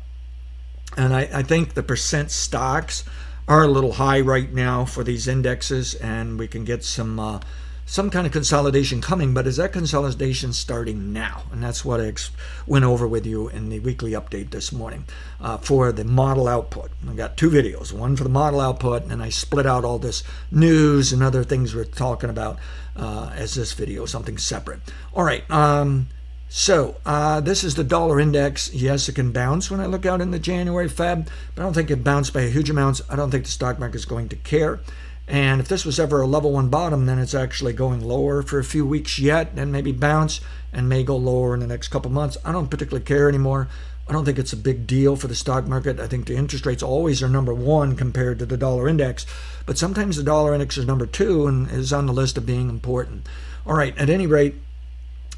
and 0.97 1.13
I, 1.13 1.29
I 1.31 1.43
think 1.43 1.75
the 1.75 1.83
percent 1.83 2.31
stocks 2.31 3.03
are 3.47 3.63
a 3.63 3.67
little 3.67 3.93
high 3.93 4.21
right 4.21 4.51
now 4.51 4.85
for 4.85 5.03
these 5.03 5.27
indexes, 5.27 5.93
and 5.95 6.39
we 6.39 6.47
can 6.47 6.63
get 6.65 6.83
some. 6.83 7.19
Uh, 7.19 7.39
some 7.93 8.09
kind 8.09 8.25
of 8.25 8.33
consolidation 8.33 9.01
coming, 9.01 9.35
but 9.35 9.45
is 9.45 9.57
that 9.57 9.71
consolidation 9.71 10.51
starting 10.51 11.13
now? 11.13 11.43
And 11.51 11.61
that's 11.61 11.85
what 11.85 12.01
I 12.01 12.07
ex- 12.07 12.31
went 12.65 12.85
over 12.85 13.07
with 13.07 13.23
you 13.23 13.49
in 13.49 13.69
the 13.69 13.79
weekly 13.81 14.13
update 14.13 14.49
this 14.49 14.71
morning 14.71 15.05
uh, 15.39 15.59
for 15.59 15.91
the 15.91 16.03
model 16.03 16.47
output. 16.47 16.89
I 17.07 17.13
got 17.13 17.37
two 17.37 17.51
videos, 17.51 17.93
one 17.93 18.15
for 18.15 18.23
the 18.23 18.31
model 18.31 18.61
output, 18.61 19.03
and 19.11 19.21
I 19.21 19.29
split 19.29 19.67
out 19.67 19.85
all 19.85 19.99
this 19.99 20.23
news 20.49 21.13
and 21.13 21.21
other 21.21 21.43
things 21.43 21.75
we're 21.75 21.85
talking 21.85 22.31
about 22.31 22.57
uh, 22.95 23.31
as 23.35 23.53
this 23.53 23.73
video, 23.73 24.07
something 24.07 24.39
separate. 24.39 24.79
All 25.13 25.23
right. 25.23 25.47
Um, 25.51 26.07
so 26.49 26.95
uh, 27.05 27.41
this 27.41 27.63
is 27.63 27.75
the 27.75 27.83
dollar 27.83 28.19
index. 28.19 28.73
Yes, 28.73 29.07
it 29.07 29.13
can 29.13 29.31
bounce 29.31 29.69
when 29.69 29.79
I 29.79 29.85
look 29.85 30.07
out 30.07 30.19
in 30.19 30.31
the 30.31 30.39
January 30.39 30.89
Feb, 30.89 31.27
but 31.53 31.61
I 31.61 31.63
don't 31.63 31.73
think 31.73 31.91
it 31.91 32.03
bounced 32.03 32.33
by 32.33 32.41
a 32.41 32.49
huge 32.49 32.71
amount. 32.71 33.01
I 33.07 33.15
don't 33.15 33.29
think 33.29 33.45
the 33.45 33.51
stock 33.51 33.77
market 33.77 33.97
is 33.97 34.05
going 34.05 34.29
to 34.29 34.35
care. 34.35 34.79
And 35.27 35.61
if 35.61 35.67
this 35.67 35.85
was 35.85 35.99
ever 35.99 36.21
a 36.21 36.27
level 36.27 36.51
one 36.51 36.69
bottom, 36.69 37.05
then 37.05 37.17
it's 37.17 37.33
actually 37.33 37.73
going 37.73 38.01
lower 38.01 38.41
for 38.41 38.59
a 38.59 38.63
few 38.63 38.85
weeks 38.85 39.19
yet, 39.19 39.51
and 39.55 39.71
maybe 39.71 39.91
bounce 39.91 40.41
and 40.73 40.89
may 40.89 41.03
go 41.03 41.15
lower 41.15 41.53
in 41.53 41.61
the 41.61 41.67
next 41.67 41.87
couple 41.89 42.11
months. 42.11 42.37
I 42.43 42.51
don't 42.51 42.69
particularly 42.69 43.05
care 43.05 43.29
anymore. 43.29 43.69
I 44.07 44.11
don't 44.11 44.25
think 44.25 44.37
it's 44.37 44.51
a 44.51 44.57
big 44.57 44.85
deal 44.85 45.15
for 45.15 45.27
the 45.27 45.35
stock 45.35 45.65
market. 45.65 45.99
I 45.99 46.07
think 46.07 46.25
the 46.25 46.35
interest 46.35 46.65
rates 46.65 46.83
always 46.83 47.23
are 47.23 47.29
number 47.29 47.53
one 47.53 47.95
compared 47.95 48.39
to 48.39 48.45
the 48.45 48.57
dollar 48.57 48.89
index, 48.89 49.25
but 49.65 49.77
sometimes 49.77 50.17
the 50.17 50.23
dollar 50.23 50.53
index 50.53 50.77
is 50.77 50.85
number 50.85 51.05
two 51.05 51.47
and 51.47 51.71
is 51.71 51.93
on 51.93 52.05
the 52.05 52.13
list 52.13 52.37
of 52.37 52.45
being 52.45 52.69
important. 52.69 53.27
All 53.65 53.75
right, 53.75 53.97
at 53.97 54.09
any 54.09 54.27
rate, 54.27 54.55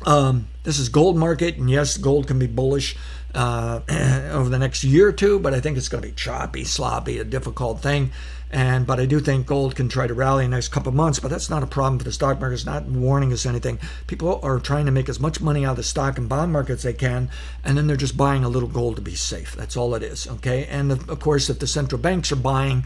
um, 0.04 0.48
this 0.64 0.80
is 0.80 0.90
gold 0.90 1.16
market, 1.16 1.58
and 1.58 1.70
yes, 1.70 1.98
gold 1.98 2.28
can 2.28 2.40
be 2.40 2.48
bullish 2.48 2.98
uh, 3.36 3.82
over 4.32 4.50
the 4.50 4.58
next 4.58 4.84
year 4.84 5.10
or 5.10 5.14
two, 5.14 5.38
but 5.38 5.54
I 5.54 5.60
think 5.60 5.78
it's 5.78 5.90
going 5.90 6.02
to 6.02 6.10
be 6.10 6.16
choppy, 6.16 6.64
sloppy, 6.64 7.20
a 7.20 7.24
difficult 7.24 7.82
thing. 7.82 8.12
And 8.56 8.88
but 8.88 9.02
I 9.02 9.06
do 9.06 9.20
think 9.20 9.46
gold 9.46 9.76
can 9.76 9.90
try 9.90 10.08
to 10.08 10.14
rally 10.14 10.46
in 10.46 10.52
the 10.52 10.56
next 10.56 10.70
couple 10.70 10.88
of 10.88 10.96
months, 10.96 11.20
but 11.20 11.30
that's 11.30 11.50
not 11.50 11.62
a 11.62 11.68
problem 11.68 12.00
for 12.00 12.06
the 12.06 12.12
stock 12.14 12.40
market. 12.40 12.54
It's 12.54 12.66
not 12.66 12.86
warning 12.86 13.34
us 13.34 13.46
anything. 13.46 13.80
People 14.08 14.40
are 14.44 14.62
trying 14.62 14.86
to 14.86 14.94
make 14.94 15.10
as 15.10 15.20
much 15.20 15.42
money 15.42 15.66
out 15.66 15.72
of 15.72 15.76
the 15.76 15.84
stock 15.84 16.18
and 16.18 16.30
bond 16.30 16.54
markets 16.54 16.84
they 16.84 16.94
can, 16.94 17.30
and 17.66 17.78
then 17.78 17.86
they're 17.86 17.98
just 17.98 18.16
buying 18.16 18.46
a 18.46 18.50
little 18.50 18.70
gold 18.70 18.96
to 18.96 19.02
be 19.02 19.14
safe. 19.14 19.58
That's 19.58 19.76
all 19.76 19.94
it 19.94 20.04
is. 20.04 20.26
Okay, 20.26 20.68
and 20.68 20.90
of 20.90 21.20
course, 21.20 21.50
if 21.50 21.60
the 21.60 21.68
central 21.68 22.00
banks 22.00 22.32
are 22.32 22.38
buying 22.38 22.86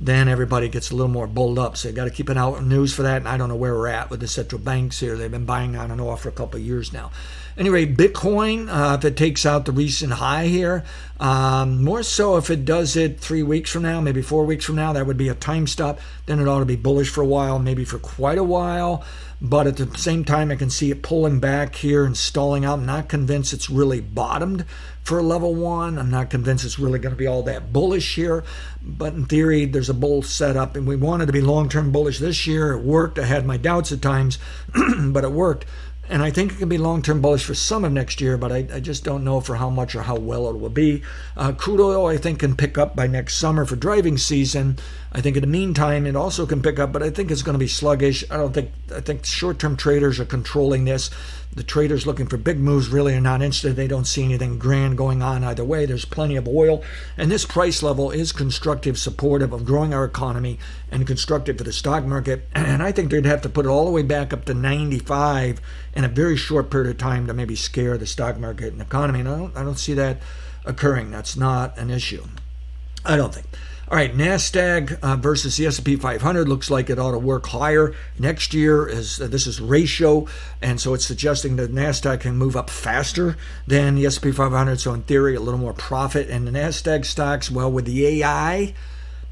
then 0.00 0.28
everybody 0.28 0.68
gets 0.68 0.90
a 0.90 0.96
little 0.96 1.12
more 1.12 1.26
bulled 1.26 1.58
up. 1.58 1.76
So 1.76 1.88
you 1.88 1.94
got 1.94 2.04
to 2.04 2.10
keep 2.10 2.30
an 2.30 2.38
eye 2.38 2.42
on 2.42 2.68
news 2.68 2.94
for 2.94 3.02
that. 3.02 3.18
And 3.18 3.28
I 3.28 3.36
don't 3.36 3.50
know 3.50 3.56
where 3.56 3.74
we're 3.74 3.88
at 3.88 4.08
with 4.08 4.20
the 4.20 4.28
central 4.28 4.60
banks 4.60 4.98
here. 4.98 5.16
They've 5.16 5.30
been 5.30 5.44
buying 5.44 5.76
on 5.76 5.90
and 5.90 6.00
off 6.00 6.22
for 6.22 6.30
a 6.30 6.32
couple 6.32 6.58
of 6.58 6.64
years 6.64 6.92
now. 6.92 7.10
Anyway, 7.58 7.84
Bitcoin, 7.84 8.68
uh, 8.70 8.96
if 8.96 9.04
it 9.04 9.16
takes 9.16 9.44
out 9.44 9.66
the 9.66 9.72
recent 9.72 10.14
high 10.14 10.46
here, 10.46 10.84
um, 11.18 11.84
more 11.84 12.02
so 12.02 12.38
if 12.38 12.48
it 12.48 12.64
does 12.64 12.96
it 12.96 13.20
three 13.20 13.42
weeks 13.42 13.70
from 13.70 13.82
now, 13.82 14.00
maybe 14.00 14.22
four 14.22 14.46
weeks 14.46 14.64
from 14.64 14.76
now, 14.76 14.94
that 14.94 15.06
would 15.06 15.18
be 15.18 15.28
a 15.28 15.34
time 15.34 15.66
stop. 15.66 16.00
Then 16.24 16.40
it 16.40 16.48
ought 16.48 16.60
to 16.60 16.64
be 16.64 16.76
bullish 16.76 17.10
for 17.10 17.20
a 17.20 17.26
while, 17.26 17.58
maybe 17.58 17.84
for 17.84 17.98
quite 17.98 18.38
a 18.38 18.44
while. 18.44 19.04
But 19.42 19.66
at 19.66 19.76
the 19.78 19.96
same 19.96 20.24
time, 20.24 20.50
I 20.50 20.56
can 20.56 20.68
see 20.68 20.90
it 20.90 21.02
pulling 21.02 21.40
back 21.40 21.74
here 21.76 22.04
and 22.04 22.14
stalling 22.14 22.64
out. 22.64 22.78
I'm 22.78 22.86
not 22.86 23.08
convinced 23.08 23.54
it's 23.54 23.70
really 23.70 24.00
bottomed 24.00 24.66
for 25.02 25.22
level 25.22 25.54
one. 25.54 25.98
I'm 25.98 26.10
not 26.10 26.28
convinced 26.28 26.64
it's 26.64 26.78
really 26.78 26.98
going 26.98 27.14
to 27.14 27.18
be 27.18 27.26
all 27.26 27.42
that 27.44 27.72
bullish 27.72 28.16
here. 28.16 28.44
But 28.82 29.14
in 29.14 29.24
theory, 29.24 29.64
there's 29.64 29.88
a 29.88 29.94
bull 29.94 30.22
setup, 30.22 30.76
and 30.76 30.86
we 30.86 30.94
wanted 30.94 31.26
to 31.26 31.32
be 31.32 31.40
long 31.40 31.70
term 31.70 31.90
bullish 31.90 32.18
this 32.18 32.46
year. 32.46 32.72
It 32.72 32.82
worked. 32.82 33.18
I 33.18 33.24
had 33.24 33.46
my 33.46 33.56
doubts 33.56 33.92
at 33.92 34.02
times, 34.02 34.38
but 34.98 35.24
it 35.24 35.32
worked. 35.32 35.64
And 36.10 36.24
I 36.24 36.30
think 36.32 36.50
it 36.50 36.58
can 36.58 36.68
be 36.68 36.76
long 36.76 37.02
term 37.02 37.20
bullish 37.20 37.44
for 37.44 37.54
some 37.54 37.84
of 37.84 37.92
next 37.92 38.20
year, 38.20 38.36
but 38.36 38.50
I, 38.50 38.66
I, 38.72 38.80
just 38.80 39.04
don't 39.04 39.22
know 39.22 39.40
for 39.40 39.54
how 39.54 39.70
much 39.70 39.94
or 39.94 40.02
how 40.02 40.16
well 40.16 40.50
it 40.50 40.58
will 40.58 40.68
be. 40.68 41.02
Uh, 41.36 41.52
crude 41.52 41.80
oil, 41.80 42.06
I 42.08 42.16
think, 42.16 42.40
can 42.40 42.56
pick 42.56 42.76
up 42.76 42.96
by 42.96 43.06
next 43.06 43.36
summer 43.36 43.64
for 43.64 43.76
driving 43.76 44.18
season. 44.18 44.76
I 45.12 45.20
think 45.20 45.36
in 45.36 45.42
the 45.42 45.46
meantime, 45.46 46.06
it 46.06 46.16
also 46.16 46.46
can 46.46 46.62
pick 46.62 46.80
up, 46.80 46.92
but 46.92 47.04
I 47.04 47.10
think 47.10 47.30
it's 47.30 47.42
going 47.42 47.54
to 47.54 47.60
be 47.60 47.68
sluggish. 47.68 48.24
I 48.28 48.38
don't 48.38 48.52
think, 48.52 48.72
I 48.92 49.00
think 49.00 49.24
short 49.24 49.60
term 49.60 49.76
traders 49.76 50.18
are 50.18 50.24
controlling 50.24 50.84
this. 50.84 51.10
The 51.52 51.64
traders 51.64 52.06
looking 52.06 52.28
for 52.28 52.36
big 52.36 52.60
moves 52.60 52.90
really 52.90 53.12
are 53.14 53.20
not 53.20 53.42
interested. 53.42 53.74
They 53.74 53.88
don't 53.88 54.06
see 54.06 54.22
anything 54.22 54.56
grand 54.56 54.96
going 54.96 55.20
on 55.20 55.42
either 55.42 55.64
way. 55.64 55.84
There's 55.84 56.04
plenty 56.04 56.36
of 56.36 56.46
oil. 56.46 56.84
And 57.16 57.28
this 57.28 57.44
price 57.44 57.82
level 57.82 58.12
is 58.12 58.30
constructive, 58.30 58.96
supportive 58.96 59.52
of 59.52 59.64
growing 59.64 59.92
our 59.92 60.04
economy 60.04 60.60
and 60.92 61.08
constructive 61.08 61.58
for 61.58 61.64
the 61.64 61.72
stock 61.72 62.04
market. 62.04 62.48
And 62.54 62.84
I 62.84 62.92
think 62.92 63.10
they'd 63.10 63.26
have 63.26 63.42
to 63.42 63.48
put 63.48 63.66
it 63.66 63.68
all 63.68 63.84
the 63.84 63.90
way 63.90 64.02
back 64.02 64.32
up 64.32 64.44
to 64.44 64.54
95 64.54 65.60
in 65.94 66.04
a 66.04 66.08
very 66.08 66.36
short 66.36 66.70
period 66.70 66.90
of 66.90 66.98
time 66.98 67.26
to 67.26 67.34
maybe 67.34 67.56
scare 67.56 67.98
the 67.98 68.06
stock 68.06 68.38
market 68.38 68.72
and 68.72 68.80
economy. 68.80 69.20
And 69.20 69.28
I 69.28 69.36
don't, 69.36 69.56
I 69.56 69.64
don't 69.64 69.78
see 69.78 69.94
that 69.94 70.18
occurring. 70.64 71.10
That's 71.10 71.36
not 71.36 71.76
an 71.76 71.90
issue. 71.90 72.24
I 73.04 73.16
don't 73.16 73.34
think. 73.34 73.46
All 73.90 73.96
right, 73.96 74.16
Nasdaq 74.16 75.00
uh, 75.02 75.16
versus 75.16 75.56
the 75.56 75.66
S&P 75.66 75.96
500 75.96 76.48
looks 76.48 76.70
like 76.70 76.88
it 76.90 77.00
ought 77.00 77.10
to 77.10 77.18
work 77.18 77.48
higher 77.48 77.92
next 78.20 78.54
year. 78.54 78.86
Is 78.86 79.20
uh, 79.20 79.26
this 79.26 79.48
is 79.48 79.60
ratio, 79.60 80.28
and 80.62 80.80
so 80.80 80.94
it's 80.94 81.04
suggesting 81.04 81.56
that 81.56 81.74
Nasdaq 81.74 82.20
can 82.20 82.36
move 82.36 82.56
up 82.56 82.70
faster 82.70 83.36
than 83.66 83.96
the 83.96 84.06
S&P 84.06 84.30
500. 84.30 84.78
So 84.78 84.94
in 84.94 85.02
theory, 85.02 85.34
a 85.34 85.40
little 85.40 85.58
more 85.58 85.72
profit. 85.72 86.30
And 86.30 86.46
the 86.46 86.52
Nasdaq 86.52 87.04
stocks, 87.04 87.50
well, 87.50 87.72
with 87.72 87.84
the 87.84 88.22
AI 88.22 88.74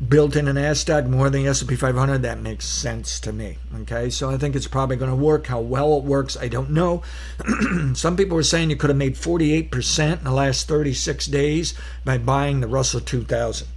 built 0.09 0.35
in 0.35 0.49
an 0.49 0.57
Nasdaq 0.57 1.09
more 1.09 1.31
than 1.31 1.44
the 1.44 1.51
S&P 1.51 1.77
500, 1.77 2.23
that 2.23 2.40
makes 2.40 2.64
sense 2.64 3.21
to 3.21 3.33
me. 3.33 3.59
Okay, 3.83 4.11
so 4.11 4.29
I 4.29 4.38
think 4.38 4.57
it's 4.57 4.66
probably 4.66 4.97
going 4.97 5.12
to 5.12 5.16
work. 5.16 5.47
How 5.47 5.61
well 5.61 5.99
it 5.99 6.03
works, 6.03 6.37
I 6.37 6.49
don't 6.49 6.71
know. 6.71 7.05
Some 7.94 8.16
people 8.16 8.35
were 8.35 8.42
saying 8.42 8.71
you 8.71 8.77
could 8.77 8.90
have 8.90 8.97
made 8.97 9.14
48% 9.14 10.18
in 10.18 10.25
the 10.25 10.33
last 10.33 10.66
36 10.66 11.27
days 11.27 11.75
by 12.05 12.18
buying 12.18 12.59
the 12.59 12.66
Russell 12.66 13.01
2000. 13.01 13.68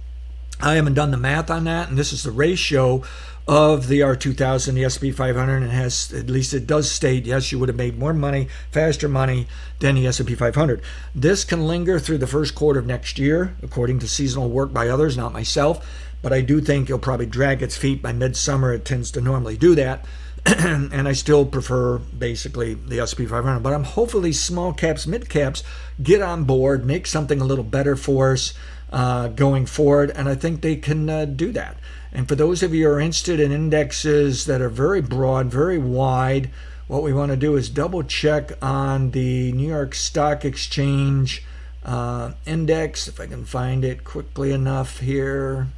I 0.60 0.74
haven't 0.74 0.94
done 0.94 1.10
the 1.10 1.16
math 1.16 1.50
on 1.50 1.64
that, 1.64 1.88
and 1.88 1.98
this 1.98 2.12
is 2.12 2.22
the 2.22 2.30
ratio 2.30 3.02
of 3.48 3.88
the 3.88 4.00
R2000, 4.00 4.74
the 4.74 4.84
S&P 4.84 5.10
500, 5.10 5.62
and 5.62 5.72
has 5.72 6.12
at 6.12 6.30
least 6.30 6.54
it 6.54 6.66
does 6.66 6.90
state 6.90 7.26
yes, 7.26 7.50
you 7.50 7.58
would 7.58 7.68
have 7.68 7.76
made 7.76 7.98
more 7.98 8.14
money, 8.14 8.48
faster 8.70 9.08
money 9.08 9.48
than 9.80 9.96
the 9.96 10.06
S&P 10.06 10.34
500. 10.34 10.80
This 11.14 11.44
can 11.44 11.66
linger 11.66 11.98
through 11.98 12.18
the 12.18 12.26
first 12.26 12.54
quarter 12.54 12.78
of 12.78 12.86
next 12.86 13.18
year, 13.18 13.56
according 13.62 13.98
to 14.00 14.08
seasonal 14.08 14.48
work 14.48 14.72
by 14.72 14.88
others, 14.88 15.16
not 15.16 15.32
myself. 15.32 15.84
But 16.22 16.32
I 16.32 16.40
do 16.40 16.60
think 16.60 16.88
it'll 16.88 17.00
probably 17.00 17.26
drag 17.26 17.62
its 17.62 17.76
feet 17.76 18.00
by 18.00 18.12
midsummer. 18.12 18.72
It 18.72 18.84
tends 18.84 19.10
to 19.12 19.20
normally 19.20 19.56
do 19.56 19.74
that. 19.74 20.06
and 20.46 21.08
I 21.08 21.12
still 21.12 21.44
prefer 21.44 21.98
basically 21.98 22.74
the 22.74 23.00
S&P 23.00 23.26
500. 23.26 23.60
But 23.60 23.74
I'm 23.74 23.82
hopefully 23.82 24.32
small 24.32 24.72
caps, 24.72 25.04
mid 25.04 25.28
caps 25.28 25.64
get 26.00 26.22
on 26.22 26.44
board, 26.44 26.84
make 26.86 27.08
something 27.08 27.40
a 27.40 27.44
little 27.44 27.64
better 27.64 27.96
for 27.96 28.32
us 28.32 28.54
uh, 28.92 29.28
going 29.28 29.66
forward, 29.66 30.10
and 30.10 30.28
I 30.28 30.34
think 30.34 30.60
they 30.60 30.76
can 30.76 31.08
uh, 31.08 31.24
do 31.24 31.50
that. 31.52 31.76
And 32.12 32.28
for 32.28 32.34
those 32.34 32.62
of 32.62 32.74
you 32.74 32.86
who 32.86 32.92
are 32.92 33.00
interested 33.00 33.40
in 33.40 33.50
indexes 33.50 34.44
that 34.44 34.60
are 34.60 34.68
very 34.68 35.00
broad, 35.00 35.46
very 35.46 35.78
wide, 35.78 36.50
what 36.86 37.02
we 37.02 37.12
want 37.12 37.30
to 37.30 37.36
do 37.36 37.56
is 37.56 37.70
double 37.70 38.02
check 38.02 38.52
on 38.62 39.12
the 39.12 39.50
New 39.52 39.68
York 39.68 39.94
Stock 39.94 40.44
Exchange 40.44 41.42
uh, 41.84 42.32
index, 42.44 43.08
if 43.08 43.18
I 43.18 43.26
can 43.26 43.44
find 43.46 43.84
it 43.84 44.04
quickly 44.04 44.52
enough 44.52 45.00
here. 45.00 45.68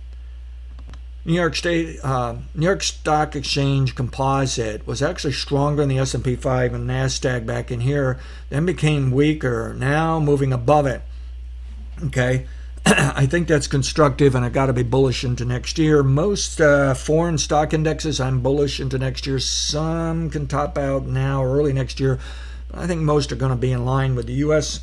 New 1.25 1.35
York 1.35 1.57
State, 1.57 2.01
uh, 2.03 2.37
New 2.55 2.67
York 2.67 2.83
Stock 2.83 3.35
Exchange 3.35 3.95
Composite 3.95 4.87
was 4.87 5.01
actually 5.01 5.33
stronger 5.33 5.83
than 5.83 5.89
the 5.89 5.99
S&P 5.99 6.37
5 6.37 6.75
and 6.75 6.91
Nasdaq 6.91 7.47
back 7.47 7.71
in 7.71 7.81
here, 7.81 8.19
then 8.51 8.67
became 8.67 9.11
weaker. 9.11 9.73
Now 9.73 10.21
moving 10.21 10.53
above 10.53 10.87
it. 10.87 11.01
Okay, 12.07 12.47
I 12.87 13.27
think 13.27 13.49
that's 13.49 13.67
constructive, 13.67 14.35
and 14.35 14.45
I 14.45 14.51
got 14.51 14.67
to 14.67 14.75
be 14.75 14.83
bullish 14.83 15.25
into 15.25 15.45
next 15.45 15.79
year. 15.79 16.03
Most 16.03 16.61
uh, 16.61 16.93
foreign 16.93 17.39
stock 17.39 17.73
indexes, 17.73 18.21
I'm 18.21 18.41
bullish 18.41 18.79
into 18.79 18.99
next 18.99 19.27
year. 19.27 19.39
Some 19.39 20.29
can 20.29 20.47
top 20.47 20.77
out 20.77 21.07
now, 21.07 21.43
or 21.43 21.57
early 21.57 21.73
next 21.73 21.99
year. 21.99 22.19
I 22.73 22.87
think 22.87 23.01
most 23.01 23.33
are 23.33 23.37
going 23.37 23.53
to 23.53 23.57
be 23.57 23.73
in 23.73 23.87
line 23.87 24.15
with 24.15 24.27
the 24.27 24.35
U.S. 24.35 24.81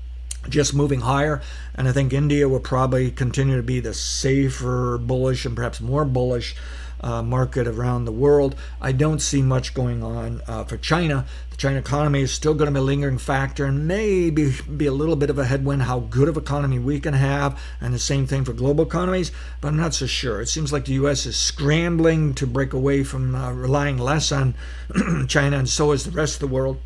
just 0.48 0.74
moving 0.74 1.02
higher. 1.02 1.42
And 1.76 1.86
I 1.86 1.92
think 1.92 2.12
India 2.12 2.48
will 2.48 2.60
probably 2.60 3.10
continue 3.10 3.56
to 3.56 3.62
be 3.62 3.78
the 3.78 3.94
safer, 3.94 4.98
bullish, 4.98 5.44
and 5.46 5.54
perhaps 5.54 5.80
more 5.80 6.04
bullish 6.04 6.56
uh, 7.04 7.22
market 7.22 7.68
around 7.68 8.06
the 8.06 8.12
world. 8.12 8.56
I 8.80 8.92
don't 8.92 9.20
see 9.20 9.42
much 9.42 9.74
going 9.74 10.02
on 10.02 10.40
uh, 10.48 10.64
for 10.64 10.78
China. 10.78 11.26
The 11.50 11.56
China 11.56 11.78
economy 11.78 12.22
is 12.22 12.32
still 12.32 12.54
going 12.54 12.66
to 12.66 12.72
be 12.72 12.80
a 12.80 12.82
lingering 12.82 13.18
factor 13.18 13.66
and 13.66 13.86
maybe 13.86 14.54
be 14.76 14.86
a 14.86 14.92
little 14.92 15.14
bit 15.14 15.28
of 15.28 15.38
a 15.38 15.44
headwind 15.44 15.82
how 15.82 16.00
good 16.00 16.28
of 16.28 16.38
economy 16.38 16.78
we 16.78 16.98
can 16.98 17.14
have, 17.14 17.60
and 17.80 17.92
the 17.92 17.98
same 17.98 18.26
thing 18.26 18.44
for 18.44 18.54
global 18.54 18.86
economies, 18.86 19.30
but 19.60 19.68
I'm 19.68 19.76
not 19.76 19.94
so 19.94 20.06
sure. 20.06 20.40
It 20.40 20.48
seems 20.48 20.72
like 20.72 20.86
the 20.86 20.94
U.S. 20.94 21.26
is 21.26 21.36
scrambling 21.36 22.34
to 22.34 22.46
break 22.46 22.72
away 22.72 23.04
from 23.04 23.34
uh, 23.34 23.52
relying 23.52 23.98
less 23.98 24.32
on 24.32 24.54
China, 25.28 25.58
and 25.58 25.68
so 25.68 25.92
is 25.92 26.04
the 26.04 26.10
rest 26.10 26.34
of 26.36 26.40
the 26.40 26.54
world 26.54 26.80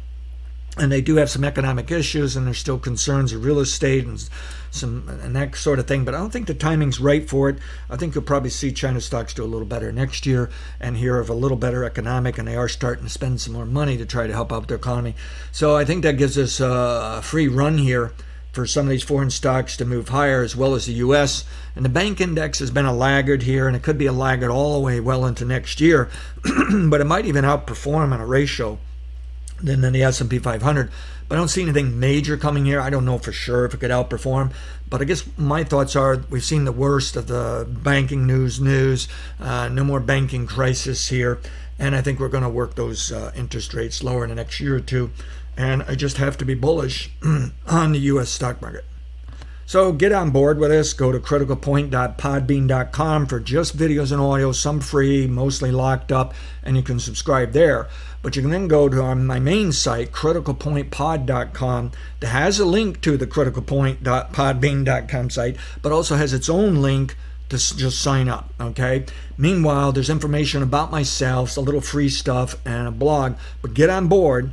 and 0.79 0.93
they 0.93 1.01
do 1.01 1.17
have 1.17 1.31
some 1.31 1.45
economic 1.45 1.91
issues 1.91 2.37
and 2.37 2.47
there's 2.47 2.59
still 2.59 2.79
concerns 2.79 3.33
of 3.33 3.45
real 3.45 3.59
estate 3.59 4.07
and 4.07 4.29
some 4.71 5.09
and 5.23 5.35
that 5.35 5.55
sort 5.57 5.79
of 5.79 5.87
thing 5.87 6.05
but 6.05 6.15
i 6.15 6.19
don't 6.19 6.31
think 6.31 6.47
the 6.47 6.55
timing's 6.55 7.01
right 7.01 7.29
for 7.29 7.49
it. 7.49 7.59
I 7.89 7.97
think 7.97 8.15
you'll 8.15 8.25
probably 8.25 8.51
see 8.51 8.73
china 8.73 9.01
stocks 9.01 9.35
do 9.35 9.45
a 9.45 9.47
little 9.47 9.67
better 9.67 9.91
next 9.93 10.27
year 10.27 10.51
and 10.81 10.97
hear 10.97 11.19
of 11.19 11.29
a 11.29 11.35
little 11.35 11.57
better 11.57 11.85
economic 11.85 12.39
and 12.39 12.47
they 12.47 12.57
are 12.57 12.69
starting 12.69 13.05
to 13.05 13.11
spend 13.11 13.41
some 13.41 13.55
more 13.55 13.67
money 13.67 13.97
to 13.97 14.07
try 14.07 14.27
to 14.27 14.33
help 14.33 14.53
out 14.53 14.69
their 14.69 14.77
economy. 14.77 15.15
So 15.53 15.77
i 15.77 15.85
think 15.85 16.03
that 16.03 16.19
gives 16.19 16.39
us 16.39 16.61
uh, 16.61 17.17
a 17.19 17.23
free 17.23 17.49
run 17.49 17.79
here 17.79 18.13
for 18.53 18.67
some 18.67 18.87
of 18.87 18.91
these 18.91 19.03
foreign 19.03 19.31
stocks 19.31 19.77
to 19.77 19.85
move 19.85 20.09
higher 20.09 20.43
as 20.43 20.57
well 20.57 20.75
as 20.75 20.87
the 20.87 20.95
US. 20.95 21.45
And 21.77 21.85
the 21.85 21.91
bank 21.91 22.21
index 22.21 22.59
has 22.59 22.71
been 22.71 22.87
a 22.87 22.95
laggard 22.95 23.43
here 23.43 23.69
and 23.69 23.77
it 23.77 23.83
could 23.83 23.99
be 23.99 24.07
a 24.07 24.13
laggard 24.13 24.51
all 24.51 24.75
the 24.75 24.85
way 24.85 25.01
well 25.01 25.25
into 25.27 25.45
next 25.45 25.81
year, 25.81 26.11
but 26.89 27.01
it 27.01 27.07
might 27.07 27.27
even 27.27 27.45
outperform 27.45 28.13
on 28.13 28.21
a 28.21 28.27
ratio 28.27 28.79
than, 29.61 29.93
the 29.93 30.03
S&P 30.03 30.39
500. 30.39 30.91
But 31.29 31.35
I 31.35 31.39
don't 31.39 31.49
see 31.49 31.63
anything 31.63 31.99
major 32.01 32.37
coming 32.37 32.65
here. 32.65 32.81
I 32.81 32.91
don't 32.91 33.05
know 33.05 33.19
for 33.19 33.33
sure 33.33 33.65
if 33.65 33.75
it 33.75 33.81
could 33.81 33.91
outperform. 33.91 34.53
But 34.89 35.03
I 35.03 35.05
guess 35.05 35.29
my 35.37 35.65
thoughts 35.65 35.95
are 35.95 36.23
we've 36.31 36.45
seen 36.45 36.65
the 36.65 36.73
worst 36.73 37.17
of 37.17 37.27
the 37.27 37.67
banking 37.69 38.27
news 38.27 38.61
news. 38.61 39.09
Uh, 39.39 39.69
no 39.69 39.85
more 39.85 40.01
banking 40.01 40.47
crisis 40.47 41.09
here. 41.09 41.41
And 41.79 41.95
I 41.95 42.03
think 42.03 42.19
we're 42.19 42.29
going 42.29 42.43
to 42.43 42.49
work 42.49 42.75
those 42.75 43.13
uh, 43.13 43.33
interest 43.37 43.75
rates 43.75 44.03
lower 44.03 44.25
in 44.25 44.31
the 44.31 44.37
next 44.37 44.59
year 44.59 44.77
or 44.77 44.81
two. 44.81 45.11
And 45.57 45.83
I 45.83 45.95
just 45.95 46.17
have 46.17 46.39
to 46.39 46.45
be 46.45 46.55
bullish 46.55 47.11
on 47.67 47.93
the 47.93 47.99
U.S. 47.99 48.31
stock 48.31 48.63
market. 48.63 48.85
So 49.69 49.93
get 49.93 50.11
on 50.13 50.31
board 50.31 50.59
with 50.59 50.73
us. 50.73 50.95
Go 50.95 51.13
to 51.13 51.21
criticalpoint.podbean.com 51.21 53.27
for 53.27 53.39
just 53.39 53.77
videos 53.77 54.13
and 54.13 54.23
audio, 54.23 54.51
some 54.51 54.81
free, 54.81 55.27
mostly 55.27 55.71
locked 55.71 56.11
up, 56.11 56.33
and 56.63 56.75
you 56.75 56.83
can 56.83 56.99
subscribe 56.99 57.53
there. 57.53 57.87
But 58.23 58.35
you 58.35 58.41
can 58.41 58.51
then 58.51 58.67
go 58.67 58.89
to 58.89 59.15
my 59.15 59.39
main 59.39 59.73
site, 59.73 60.11
criticalpointpod.com, 60.11 61.93
that 62.21 62.29
has 62.29 62.59
a 62.59 62.65
link 62.65 63.03
to 63.03 63.19
the 63.19 63.27
criticalpoint.podbean.com 63.27 65.29
site, 65.29 65.59
but 65.83 65.93
also 65.93 66.17
has 66.17 66.33
its 66.33 66.49
own 66.49 66.77
link 66.77 67.15
to 67.51 67.59
just 67.59 68.01
sign 68.01 68.31
up. 68.31 68.55
Okay. 68.59 69.05
Meanwhile, 69.37 69.93
there's 69.93 70.09
information 70.09 70.63
about 70.63 70.91
myself, 70.91 71.59
a 71.59 71.61
little 71.61 71.83
free 71.83 72.09
stuff, 72.09 72.57
and 72.65 72.89
a 72.89 72.91
blog. 72.91 73.35
But 73.61 73.75
get 73.75 73.91
on 73.91 74.09
board 74.09 74.51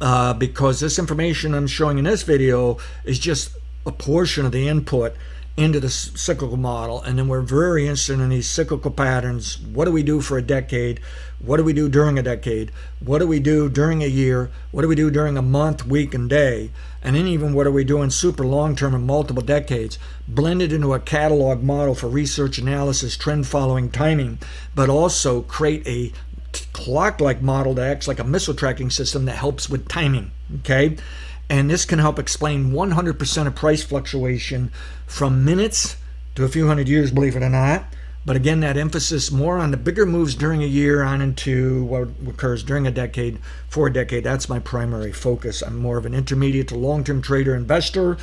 uh, 0.00 0.32
because 0.32 0.80
this 0.80 0.98
information 0.98 1.52
I'm 1.52 1.66
showing 1.66 1.98
in 1.98 2.04
this 2.04 2.22
video 2.22 2.78
is 3.04 3.18
just 3.18 3.58
a 3.86 3.92
portion 3.92 4.46
of 4.46 4.52
the 4.52 4.68
input 4.68 5.14
into 5.56 5.80
the 5.80 5.90
cyclical 5.90 6.56
model. 6.56 7.02
And 7.02 7.18
then 7.18 7.28
we're 7.28 7.42
very 7.42 7.82
interested 7.82 8.20
in 8.20 8.30
these 8.30 8.48
cyclical 8.48 8.90
patterns. 8.90 9.58
What 9.58 9.84
do 9.84 9.92
we 9.92 10.02
do 10.02 10.20
for 10.20 10.38
a 10.38 10.42
decade? 10.42 11.00
What 11.40 11.58
do 11.58 11.64
we 11.64 11.72
do 11.72 11.88
during 11.88 12.18
a 12.18 12.22
decade? 12.22 12.70
What 13.00 13.18
do 13.18 13.26
we 13.26 13.38
do 13.38 13.68
during 13.68 14.02
a 14.02 14.06
year? 14.06 14.50
What 14.70 14.82
do 14.82 14.88
we 14.88 14.94
do 14.94 15.10
during 15.10 15.36
a 15.36 15.42
month, 15.42 15.86
week, 15.86 16.14
and 16.14 16.30
day? 16.30 16.70
And 17.02 17.16
then 17.16 17.26
even 17.26 17.52
what 17.52 17.66
are 17.66 17.72
we 17.72 17.84
doing 17.84 18.10
super 18.10 18.46
long 18.46 18.76
term 18.76 18.94
and 18.94 19.06
multiple 19.06 19.42
decades? 19.42 19.98
Blended 20.26 20.72
into 20.72 20.94
a 20.94 21.00
catalog 21.00 21.62
model 21.62 21.94
for 21.94 22.08
research 22.08 22.58
analysis, 22.58 23.16
trend 23.16 23.46
following, 23.46 23.90
timing, 23.90 24.38
but 24.74 24.88
also 24.88 25.42
create 25.42 25.86
a 25.86 26.12
clock 26.72 27.20
like 27.20 27.42
model 27.42 27.74
that 27.74 27.90
acts 27.90 28.08
like 28.08 28.18
a 28.18 28.24
missile 28.24 28.54
tracking 28.54 28.90
system 28.90 29.24
that 29.24 29.36
helps 29.36 29.68
with 29.68 29.88
timing. 29.88 30.30
Okay 30.60 30.96
and 31.52 31.68
this 31.68 31.84
can 31.84 31.98
help 31.98 32.18
explain 32.18 32.72
100% 32.72 33.46
of 33.46 33.54
price 33.54 33.82
fluctuation 33.82 34.72
from 35.06 35.44
minutes 35.44 35.98
to 36.34 36.44
a 36.44 36.48
few 36.48 36.66
hundred 36.66 36.88
years, 36.88 37.10
believe 37.10 37.36
it 37.36 37.42
or 37.42 37.50
not. 37.50 37.84
But 38.24 38.36
again, 38.36 38.60
that 38.60 38.78
emphasis 38.78 39.30
more 39.30 39.58
on 39.58 39.70
the 39.70 39.76
bigger 39.76 40.06
moves 40.06 40.34
during 40.34 40.62
a 40.62 40.66
year 40.66 41.02
on 41.02 41.20
into 41.20 41.84
what 41.84 42.08
occurs 42.26 42.62
during 42.62 42.86
a 42.86 42.90
decade, 42.90 43.38
for 43.68 43.88
a 43.88 43.92
decade. 43.92 44.24
That's 44.24 44.48
my 44.48 44.60
primary 44.60 45.12
focus. 45.12 45.60
I'm 45.60 45.76
more 45.76 45.98
of 45.98 46.06
an 46.06 46.14
intermediate 46.14 46.68
to 46.68 46.78
long 46.78 47.04
term 47.04 47.20
trader 47.20 47.54
investor 47.54 48.16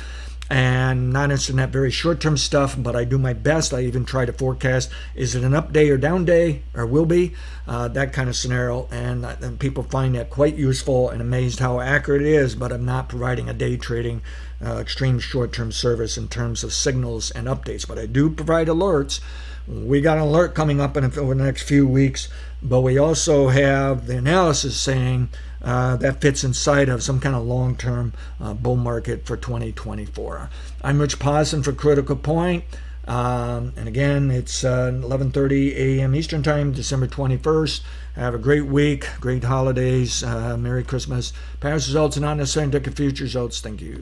and 0.50 1.12
not 1.12 1.30
interested 1.30 1.52
in 1.52 1.58
that 1.58 1.70
very 1.70 1.92
short 1.92 2.20
term 2.20 2.36
stuff, 2.36 2.74
but 2.76 2.96
I 2.96 3.04
do 3.04 3.18
my 3.18 3.32
best. 3.32 3.72
I 3.72 3.82
even 3.82 4.04
try 4.04 4.24
to 4.24 4.32
forecast 4.32 4.90
is 5.14 5.36
it 5.36 5.44
an 5.44 5.54
up 5.54 5.72
day 5.72 5.88
or 5.90 5.96
down 5.96 6.24
day, 6.24 6.62
or 6.74 6.84
will 6.84 7.06
be, 7.06 7.34
uh, 7.68 7.86
that 7.88 8.12
kind 8.12 8.28
of 8.28 8.34
scenario. 8.34 8.88
And, 8.90 9.24
uh, 9.24 9.36
and, 9.40 9.60
people 9.60 9.84
find 9.84 10.16
that 10.16 10.28
quite 10.28 10.56
useful 10.56 11.08
and 11.08 11.22
amazed 11.22 11.60
how 11.60 11.78
accurate 11.78 12.22
it 12.22 12.28
is, 12.28 12.56
but 12.56 12.72
I'm 12.72 12.84
not 12.84 13.08
providing 13.08 13.48
a 13.48 13.54
day 13.54 13.76
trading 13.76 14.22
uh, 14.64 14.78
extreme 14.78 15.20
short 15.20 15.52
term 15.52 15.70
service 15.70 16.18
in 16.18 16.26
terms 16.26 16.64
of 16.64 16.72
signals 16.72 17.30
and 17.30 17.46
updates, 17.46 17.86
but 17.86 17.98
I 17.98 18.06
do 18.06 18.28
provide 18.28 18.66
alerts. 18.66 19.20
We 19.68 20.00
got 20.00 20.18
an 20.18 20.24
alert 20.24 20.56
coming 20.56 20.80
up 20.80 20.96
in 20.96 21.04
over 21.04 21.34
the 21.34 21.44
next 21.44 21.62
few 21.62 21.86
weeks, 21.86 22.28
but 22.60 22.80
we 22.80 22.98
also 22.98 23.48
have 23.48 24.08
the 24.08 24.16
analysis 24.16 24.76
saying 24.76 25.28
uh, 25.62 25.96
that 25.96 26.20
fits 26.20 26.44
inside 26.44 26.88
of 26.88 27.02
some 27.02 27.20
kind 27.20 27.34
of 27.34 27.44
long-term 27.44 28.12
uh, 28.40 28.54
bull 28.54 28.76
market 28.76 29.26
for 29.26 29.36
2024. 29.36 30.48
I'm 30.82 31.00
Rich 31.00 31.18
Pawson 31.18 31.62
for 31.62 31.72
Critical 31.72 32.16
Point. 32.16 32.64
Um, 33.06 33.72
and 33.76 33.88
again, 33.88 34.30
it's 34.30 34.62
11:30 34.62 35.72
uh, 35.72 35.76
a.m. 35.76 36.14
Eastern 36.14 36.42
Time, 36.44 36.72
December 36.72 37.08
21st. 37.08 37.80
Have 38.14 38.34
a 38.34 38.38
great 38.38 38.66
week, 38.66 39.06
great 39.20 39.42
holidays, 39.42 40.22
uh, 40.22 40.56
Merry 40.56 40.84
Christmas. 40.84 41.32
Past 41.58 41.88
results 41.88 42.16
are 42.16 42.20
not 42.20 42.36
necessarily 42.36 42.66
indicative 42.66 42.96
future 42.96 43.24
results. 43.24 43.60
Thank 43.60 43.80
you. 43.80 43.98